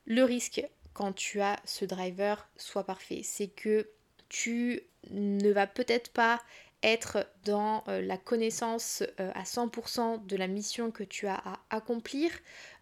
Le 0.06 0.24
risque 0.24 0.62
quand 0.94 1.12
tu 1.12 1.40
as 1.40 1.60
ce 1.64 1.84
driver 1.84 2.48
soit 2.56 2.84
parfait, 2.84 3.20
c'est 3.22 3.46
que 3.46 3.88
tu 4.28 4.82
ne 5.10 5.52
vas 5.52 5.68
peut-être 5.68 6.12
pas 6.12 6.40
être 6.82 7.26
dans 7.48 7.82
euh, 7.88 8.02
la 8.02 8.18
connaissance 8.18 9.02
euh, 9.20 9.30
à 9.34 9.44
100% 9.44 10.26
de 10.26 10.36
la 10.36 10.46
mission 10.46 10.90
que 10.90 11.02
tu 11.02 11.26
as 11.26 11.36
à 11.36 11.60
accomplir. 11.70 12.30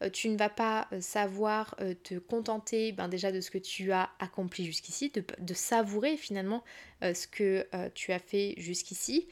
Euh, 0.02 0.10
tu 0.10 0.28
ne 0.28 0.36
vas 0.36 0.48
pas 0.48 0.88
savoir 1.00 1.76
te 2.02 2.18
contenter 2.18 2.90
ben, 2.92 3.08
déjà 3.08 3.30
de 3.30 3.40
ce 3.40 3.50
que 3.50 3.58
tu 3.58 3.92
as 3.92 4.10
accompli 4.18 4.64
jusqu'ici, 4.64 5.10
de, 5.10 5.54
savourer 5.54 6.16
finalement 6.16 6.62
ce 7.02 7.26
que 7.26 7.66
tu 7.94 8.12
as 8.12 8.18
fait 8.18 8.54
jusqu'ici. 8.58 9.26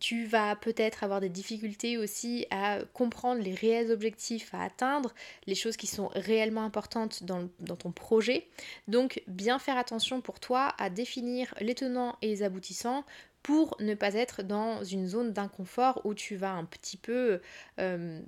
tu 0.00 0.26
vas 0.26 0.56
peut-être 0.56 1.04
avoir 1.04 1.20
des 1.20 1.28
difficultés 1.28 1.96
aussi 1.98 2.46
à 2.50 2.80
comprendre 2.92 3.42
les 3.42 3.54
réels 3.54 3.90
objectifs 3.90 4.54
à 4.54 4.62
atteindre, 4.62 5.14
les 5.46 5.54
choses 5.54 5.76
qui 5.76 5.86
sont 5.86 6.10
réellement 6.14 6.64
importantes 6.64 7.24
dans, 7.24 7.48
dans 7.60 7.76
ton 7.76 7.92
projet. 7.92 8.48
Donc 8.86 9.22
bien 9.26 9.58
faire 9.58 9.78
attention 9.78 10.20
pour 10.20 10.40
toi 10.40 10.74
à 10.78 10.90
définir 10.90 11.54
les 11.60 11.74
tenants 11.74 12.16
et 12.22 12.28
les 12.28 12.42
aboutissants 12.42 13.04
pour 13.42 13.76
ne 13.80 13.94
pas 13.94 14.07
être 14.14 14.42
dans 14.42 14.82
une 14.84 15.06
zone 15.06 15.32
d'inconfort 15.32 16.00
où 16.04 16.14
tu 16.14 16.36
vas 16.36 16.52
un 16.52 16.64
petit 16.64 16.96
peu 16.96 17.40
euh, 17.78 18.20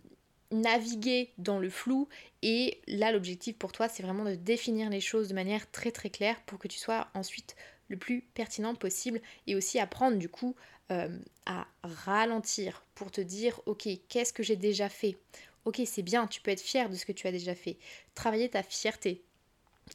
naviguer 0.51 1.31
dans 1.39 1.59
le 1.59 1.71
flou. 1.71 2.09
Et 2.43 2.81
là 2.87 3.13
l'objectif 3.13 3.57
pour 3.57 3.73
toi 3.73 3.89
c'est 3.89 4.03
vraiment 4.03 4.25
de 4.25 4.35
définir 4.35 4.91
les 4.91 5.01
choses 5.01 5.29
de 5.29 5.35
manière 5.35 5.71
très 5.71 5.91
très 5.91 6.11
claire 6.11 6.41
pour 6.47 6.59
que 6.59 6.69
tu 6.69 6.79
sois 6.79 7.09
ensuite 7.15 7.57
le 7.89 7.97
plus 7.97 8.23
pertinent 8.35 8.75
possible 8.75 9.21
et 9.47 9.55
aussi 9.55 9.79
apprendre 9.79 10.17
du 10.17 10.29
coup 10.29 10.55
euh, 10.91 11.19
à 11.47 11.67
ralentir 11.83 12.85
pour 12.95 13.11
te 13.11 13.21
dire 13.21 13.61
ok 13.67 13.89
qu'est-ce 14.09 14.33
que 14.33 14.43
j'ai 14.43 14.57
déjà 14.57 14.89
fait? 14.89 15.17
Ok 15.65 15.81
c'est 15.85 16.03
bien 16.03 16.27
tu 16.27 16.41
peux 16.41 16.51
être 16.51 16.61
fier 16.61 16.89
de 16.89 16.95
ce 16.95 17.05
que 17.05 17.13
tu 17.13 17.27
as 17.27 17.33
déjà 17.33 17.55
fait. 17.55 17.77
Travailler 18.15 18.49
ta 18.49 18.63
fierté. 18.63 19.23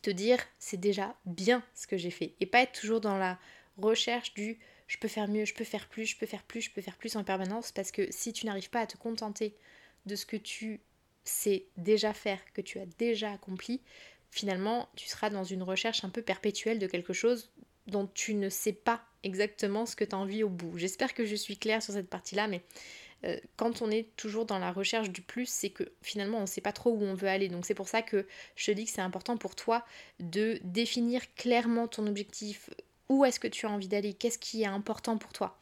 Te 0.02 0.10
dire 0.10 0.40
c'est 0.60 0.80
déjà 0.80 1.16
bien 1.26 1.64
ce 1.74 1.88
que 1.88 1.98
j'ai 1.98 2.12
fait. 2.12 2.34
Et 2.40 2.46
pas 2.46 2.62
être 2.62 2.80
toujours 2.80 3.02
dans 3.02 3.18
la 3.18 3.40
recherche 3.78 4.34
du 4.34 4.60
je 4.88 4.98
peux 4.98 5.08
faire 5.08 5.28
mieux, 5.28 5.46
je 5.46 5.54
peux 5.54 5.64
faire 5.64 5.88
plus, 5.88 6.06
je 6.06 6.18
peux 6.18 6.26
faire 6.26 6.44
plus, 6.44 6.62
je 6.62 6.72
peux 6.72 6.82
faire 6.82 6.98
plus 6.98 7.16
en 7.16 7.24
permanence 7.24 7.72
parce 7.72 7.92
que 7.92 8.08
si 8.12 8.34
tu 8.34 8.46
n'arrives 8.46 8.70
pas 8.70 8.82
à 8.82 8.88
te 8.88 8.98
contenter 8.98 9.56
de 10.06 10.16
ce 10.16 10.26
que 10.26 10.38
tu 10.38 10.82
sais 11.24 11.66
déjà 11.78 12.14
faire, 12.14 12.40
que 12.54 12.62
tu 12.62 12.80
as 12.80 12.86
déjà 12.98 13.32
accompli, 13.32 13.82
finalement 14.30 14.90
tu 14.96 15.08
seras 15.08 15.30
dans 15.30 15.44
une 15.44 15.64
recherche 15.64 16.04
un 16.04 16.10
peu 16.10 16.22
perpétuelle 16.22 16.80
de 16.80 16.88
quelque 16.88 17.14
chose 17.14 17.52
dont 17.88 18.08
tu 18.14 18.34
ne 18.34 18.50
sais 18.50 18.74
pas 18.74 19.04
exactement 19.24 19.86
ce 19.86 19.96
que 19.96 20.04
tu 20.04 20.16
as 20.16 20.18
envie 20.18 20.44
au 20.44 20.50
bout. 20.50 20.78
J'espère 20.78 21.14
que 21.14 21.26
je 21.26 21.36
suis 21.36 21.58
claire 21.58 21.82
sur 21.82 21.94
cette 21.94 22.10
partie-là, 22.10 22.48
mais 22.48 22.62
euh, 23.26 23.40
quand 23.58 23.82
on 23.82 23.90
est 23.90 24.16
toujours 24.16 24.46
dans 24.46 24.60
la 24.60 24.72
recherche 24.72 25.10
du 25.10 25.22
plus, 25.22 25.48
c'est 25.48 25.70
que 25.70 25.84
finalement 26.02 26.40
on 26.40 26.42
ne 26.42 26.46
sait 26.48 26.62
pas 26.62 26.72
trop 26.72 26.92
où 26.92 27.04
on 27.04 27.14
veut 27.14 27.28
aller. 27.28 27.48
Donc 27.48 27.66
c'est 27.66 27.74
pour 27.74 27.88
ça 27.88 28.02
que 28.02 28.28
je 28.56 28.66
te 28.66 28.72
dis 28.72 28.86
que 28.86 28.92
c'est 28.92 29.02
important 29.02 29.38
pour 29.38 29.56
toi 29.56 29.86
de 30.20 30.60
définir 30.64 31.22
clairement 31.36 31.88
ton 31.88 32.06
objectif, 32.08 32.70
où 33.10 33.26
est-ce 33.26 33.40
que 33.40 33.48
tu 33.48 33.66
as 33.66 33.70
envie 33.70 33.88
d'aller, 33.88 34.14
qu'est-ce 34.14 34.38
qui 34.38 34.64
est 34.64 34.68
important 34.68 35.18
pour 35.18 35.34
toi, 35.34 35.58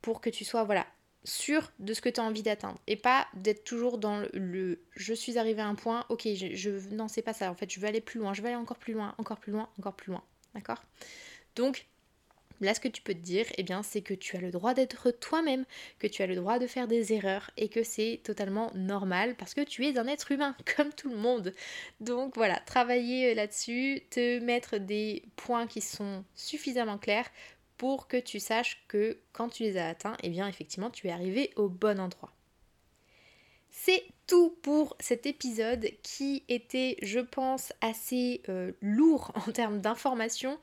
pour 0.00 0.20
que 0.20 0.30
tu 0.30 0.44
sois 0.44 0.64
voilà 0.64 0.86
sûr 1.24 1.70
de 1.78 1.94
ce 1.94 2.00
que 2.00 2.08
tu 2.08 2.20
as 2.20 2.24
envie 2.24 2.42
d'atteindre 2.42 2.78
et 2.88 2.96
pas 2.96 3.28
d'être 3.34 3.62
toujours 3.62 3.98
dans 3.98 4.24
le, 4.32 4.80
je 4.96 5.14
suis 5.14 5.38
arrivé 5.38 5.62
à 5.62 5.66
un 5.68 5.76
point, 5.76 6.04
ok, 6.08 6.22
je, 6.34 6.54
je 6.54 6.70
non 6.94 7.06
c'est 7.08 7.22
pas 7.22 7.32
ça, 7.32 7.50
en 7.50 7.54
fait 7.54 7.70
je 7.70 7.78
veux 7.78 7.86
aller 7.86 8.00
plus 8.00 8.18
loin, 8.18 8.34
je 8.34 8.42
veux 8.42 8.48
aller 8.48 8.56
encore 8.56 8.78
plus 8.78 8.92
loin, 8.92 9.14
encore 9.18 9.38
plus 9.38 9.52
loin, 9.52 9.68
encore 9.78 9.94
plus 9.94 10.10
loin, 10.10 10.22
d'accord? 10.54 10.82
Donc 11.54 11.86
Là, 12.60 12.74
ce 12.74 12.80
que 12.80 12.88
tu 12.88 13.02
peux 13.02 13.14
te 13.14 13.18
dire, 13.18 13.46
eh 13.56 13.62
bien, 13.62 13.82
c'est 13.82 14.02
que 14.02 14.14
tu 14.14 14.36
as 14.36 14.40
le 14.40 14.50
droit 14.50 14.74
d'être 14.74 15.10
toi-même, 15.10 15.64
que 15.98 16.06
tu 16.06 16.22
as 16.22 16.26
le 16.26 16.34
droit 16.34 16.58
de 16.58 16.66
faire 16.66 16.88
des 16.88 17.12
erreurs 17.12 17.50
et 17.56 17.68
que 17.68 17.82
c'est 17.82 18.20
totalement 18.22 18.70
normal 18.74 19.34
parce 19.36 19.54
que 19.54 19.62
tu 19.62 19.86
es 19.86 19.98
un 19.98 20.06
être 20.06 20.32
humain, 20.32 20.56
comme 20.76 20.92
tout 20.92 21.10
le 21.10 21.16
monde. 21.16 21.52
Donc 22.00 22.36
voilà, 22.36 22.60
travailler 22.66 23.34
là-dessus, 23.34 24.02
te 24.10 24.38
mettre 24.40 24.78
des 24.78 25.24
points 25.36 25.66
qui 25.66 25.80
sont 25.80 26.24
suffisamment 26.34 26.98
clairs 26.98 27.30
pour 27.76 28.06
que 28.06 28.16
tu 28.16 28.38
saches 28.38 28.84
que 28.86 29.18
quand 29.32 29.48
tu 29.48 29.64
les 29.64 29.76
as 29.76 29.88
atteints, 29.88 30.16
eh 30.22 30.28
bien, 30.28 30.46
effectivement, 30.46 30.90
tu 30.90 31.08
es 31.08 31.10
arrivé 31.10 31.50
au 31.56 31.68
bon 31.68 31.98
endroit. 31.98 32.32
C'est 33.72 34.04
tout 34.26 34.54
pour 34.62 34.96
cet 35.00 35.26
épisode 35.26 35.88
qui 36.02 36.44
était, 36.48 36.96
je 37.02 37.18
pense, 37.18 37.72
assez 37.80 38.42
euh, 38.48 38.72
lourd 38.82 39.32
en 39.46 39.50
termes 39.50 39.80
d'informations. 39.80 40.58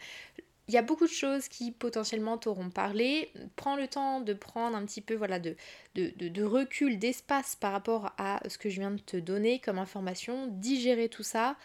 Il 0.69 0.73
y 0.73 0.77
a 0.77 0.84
beaucoup 0.84 1.08
de 1.08 1.12
choses 1.12 1.47
qui 1.47 1.71
potentiellement 1.71 2.38
t'auront 2.38 2.69
parlé. 2.69 3.32
Prends 3.55 3.75
le 3.75 3.88
temps 3.88 4.21
de 4.21 4.34
prendre 4.34 4.77
un 4.77 4.86
petit 4.86 5.01
peu 5.01 5.15
voilà, 5.15 5.39
de, 5.39 5.55
de, 5.95 6.43
recul, 6.43 6.99
d'espace 6.99 7.55
par 7.55 7.71
rapport 7.71 8.12
à 8.19 8.39
ce 8.47 8.60
que 8.60 8.69
je 8.69 8.79
viens 8.79 8.91
de 8.91 8.99
te 8.99 9.17
donner 9.17 9.58
comme 9.58 9.79
information. 9.79 10.45
Digérer 10.45 11.10
tout 11.10 11.23
ça. 11.23 11.58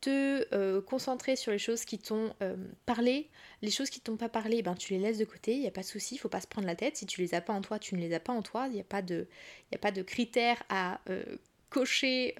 Te 0.00 0.52
euh, 0.52 0.82
concentrer 0.82 1.36
sur 1.36 1.52
les 1.52 1.58
choses 1.58 1.84
qui 1.84 2.00
t'ont 2.00 2.34
euh, 2.42 2.56
parlé. 2.86 3.30
Les 3.62 3.70
choses 3.70 3.88
qui 3.88 4.00
t'ont 4.00 4.16
pas 4.16 4.28
parlé, 4.28 4.62
ben, 4.62 4.74
tu 4.74 4.94
les 4.94 4.98
laisses 4.98 5.18
de 5.18 5.26
côté, 5.26 5.54
il 5.54 5.60
n'y 5.60 5.68
a 5.68 5.70
pas 5.70 5.82
de 5.82 5.86
souci, 5.86 6.16
il 6.16 6.18
faut 6.18 6.28
pas 6.28 6.40
se 6.40 6.48
prendre 6.48 6.66
la 6.66 6.74
tête. 6.74 6.96
Si 6.96 7.06
tu 7.06 7.20
les 7.20 7.34
as 7.34 7.40
pas 7.40 7.52
en 7.52 7.60
toi, 7.60 7.78
tu 7.78 7.94
ne 7.94 8.00
les 8.00 8.12
as 8.14 8.20
pas 8.20 8.32
en 8.32 8.42
toi. 8.42 8.66
Il 8.66 8.72
n'y 8.72 8.80
a, 8.80 8.84
pas 8.84 9.02
de, 9.02 9.28
a 9.72 9.78
pas 9.78 9.92
de 9.92 10.02
critères 10.02 10.60
à 10.70 11.00
euh, 11.08 11.22
cocher 11.68 12.34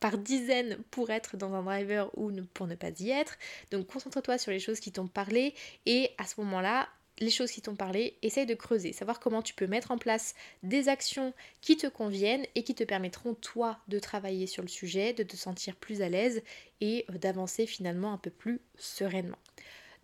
par 0.00 0.18
dizaines 0.18 0.78
pour 0.90 1.10
être 1.10 1.36
dans 1.36 1.54
un 1.54 1.62
driver 1.62 2.10
ou 2.16 2.30
pour 2.54 2.66
ne 2.66 2.74
pas 2.74 2.90
y 3.00 3.10
être. 3.10 3.36
Donc 3.70 3.86
concentre-toi 3.86 4.38
sur 4.38 4.52
les 4.52 4.60
choses 4.60 4.80
qui 4.80 4.92
t'ont 4.92 5.08
parlé 5.08 5.54
et 5.86 6.10
à 6.18 6.26
ce 6.26 6.40
moment-là, 6.40 6.88
les 7.18 7.30
choses 7.30 7.50
qui 7.50 7.62
t'ont 7.62 7.76
parlé, 7.76 8.18
essaye 8.22 8.46
de 8.46 8.54
creuser, 8.54 8.92
savoir 8.92 9.20
comment 9.20 9.42
tu 9.42 9.54
peux 9.54 9.66
mettre 9.66 9.90
en 9.90 9.98
place 9.98 10.34
des 10.62 10.88
actions 10.88 11.32
qui 11.60 11.76
te 11.76 11.86
conviennent 11.86 12.44
et 12.54 12.62
qui 12.62 12.74
te 12.74 12.84
permettront 12.84 13.34
toi 13.34 13.78
de 13.88 13.98
travailler 13.98 14.46
sur 14.46 14.62
le 14.62 14.68
sujet, 14.68 15.12
de 15.12 15.22
te 15.22 15.36
sentir 15.36 15.76
plus 15.76 16.02
à 16.02 16.08
l'aise 16.08 16.42
et 16.80 17.06
euh, 17.10 17.18
d'avancer 17.18 17.66
finalement 17.66 18.12
un 18.12 18.18
peu 18.18 18.30
plus 18.30 18.60
sereinement. 18.76 19.38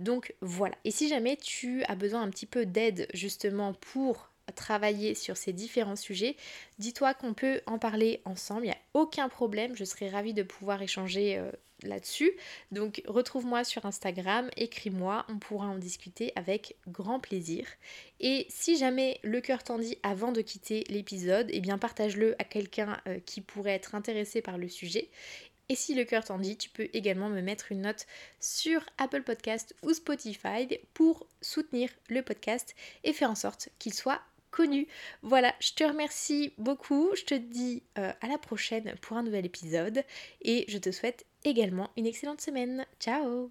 Donc 0.00 0.34
voilà, 0.40 0.74
et 0.84 0.90
si 0.90 1.08
jamais 1.08 1.36
tu 1.36 1.84
as 1.84 1.94
besoin 1.94 2.22
un 2.22 2.30
petit 2.30 2.46
peu 2.46 2.66
d'aide 2.66 3.06
justement 3.12 3.74
pour 3.74 4.31
travailler 4.54 5.14
sur 5.14 5.36
ces 5.36 5.52
différents 5.52 5.96
sujets, 5.96 6.36
dis-toi 6.78 7.14
qu'on 7.14 7.34
peut 7.34 7.60
en 7.66 7.78
parler 7.78 8.20
ensemble, 8.24 8.62
il 8.62 8.68
n'y 8.68 8.72
a 8.72 8.78
aucun 8.94 9.28
problème, 9.28 9.76
je 9.76 9.84
serais 9.84 10.08
ravie 10.08 10.34
de 10.34 10.42
pouvoir 10.42 10.82
échanger 10.82 11.38
euh, 11.38 11.50
là-dessus. 11.82 12.32
Donc 12.70 13.02
retrouve-moi 13.06 13.64
sur 13.64 13.86
Instagram, 13.86 14.50
écris-moi, 14.56 15.26
on 15.28 15.38
pourra 15.38 15.66
en 15.66 15.78
discuter 15.78 16.32
avec 16.36 16.76
grand 16.88 17.20
plaisir. 17.20 17.66
Et 18.20 18.46
si 18.48 18.76
jamais 18.76 19.18
le 19.22 19.40
cœur 19.40 19.62
t'en 19.62 19.78
dit 19.78 19.98
avant 20.02 20.32
de 20.32 20.40
quitter 20.40 20.84
l'épisode, 20.88 21.48
eh 21.50 21.60
bien 21.60 21.78
partage-le 21.78 22.34
à 22.40 22.44
quelqu'un 22.44 23.00
euh, 23.06 23.18
qui 23.24 23.40
pourrait 23.40 23.72
être 23.72 23.94
intéressé 23.94 24.42
par 24.42 24.58
le 24.58 24.68
sujet. 24.68 25.10
Et 25.68 25.74
si 25.74 25.94
le 25.94 26.04
cœur 26.04 26.24
t'en 26.24 26.38
dit, 26.38 26.58
tu 26.58 26.68
peux 26.68 26.88
également 26.92 27.30
me 27.30 27.40
mettre 27.40 27.72
une 27.72 27.82
note 27.82 28.06
sur 28.40 28.84
Apple 28.98 29.22
Podcast 29.22 29.74
ou 29.82 29.94
Spotify 29.94 30.68
pour 30.92 31.26
soutenir 31.40 31.88
le 32.08 32.22
podcast 32.22 32.74
et 33.04 33.12
faire 33.12 33.30
en 33.30 33.34
sorte 33.34 33.70
qu'il 33.78 33.94
soit 33.94 34.20
connu. 34.52 34.86
Voilà, 35.22 35.52
je 35.58 35.72
te 35.72 35.82
remercie 35.82 36.52
beaucoup. 36.58 37.10
Je 37.16 37.24
te 37.24 37.34
dis 37.34 37.82
euh, 37.98 38.12
à 38.20 38.28
la 38.28 38.38
prochaine 38.38 38.94
pour 39.00 39.16
un 39.16 39.24
nouvel 39.24 39.44
épisode 39.44 40.04
et 40.42 40.64
je 40.68 40.78
te 40.78 40.92
souhaite 40.92 41.26
également 41.44 41.90
une 41.96 42.06
excellente 42.06 42.40
semaine. 42.40 42.86
Ciao 43.00 43.50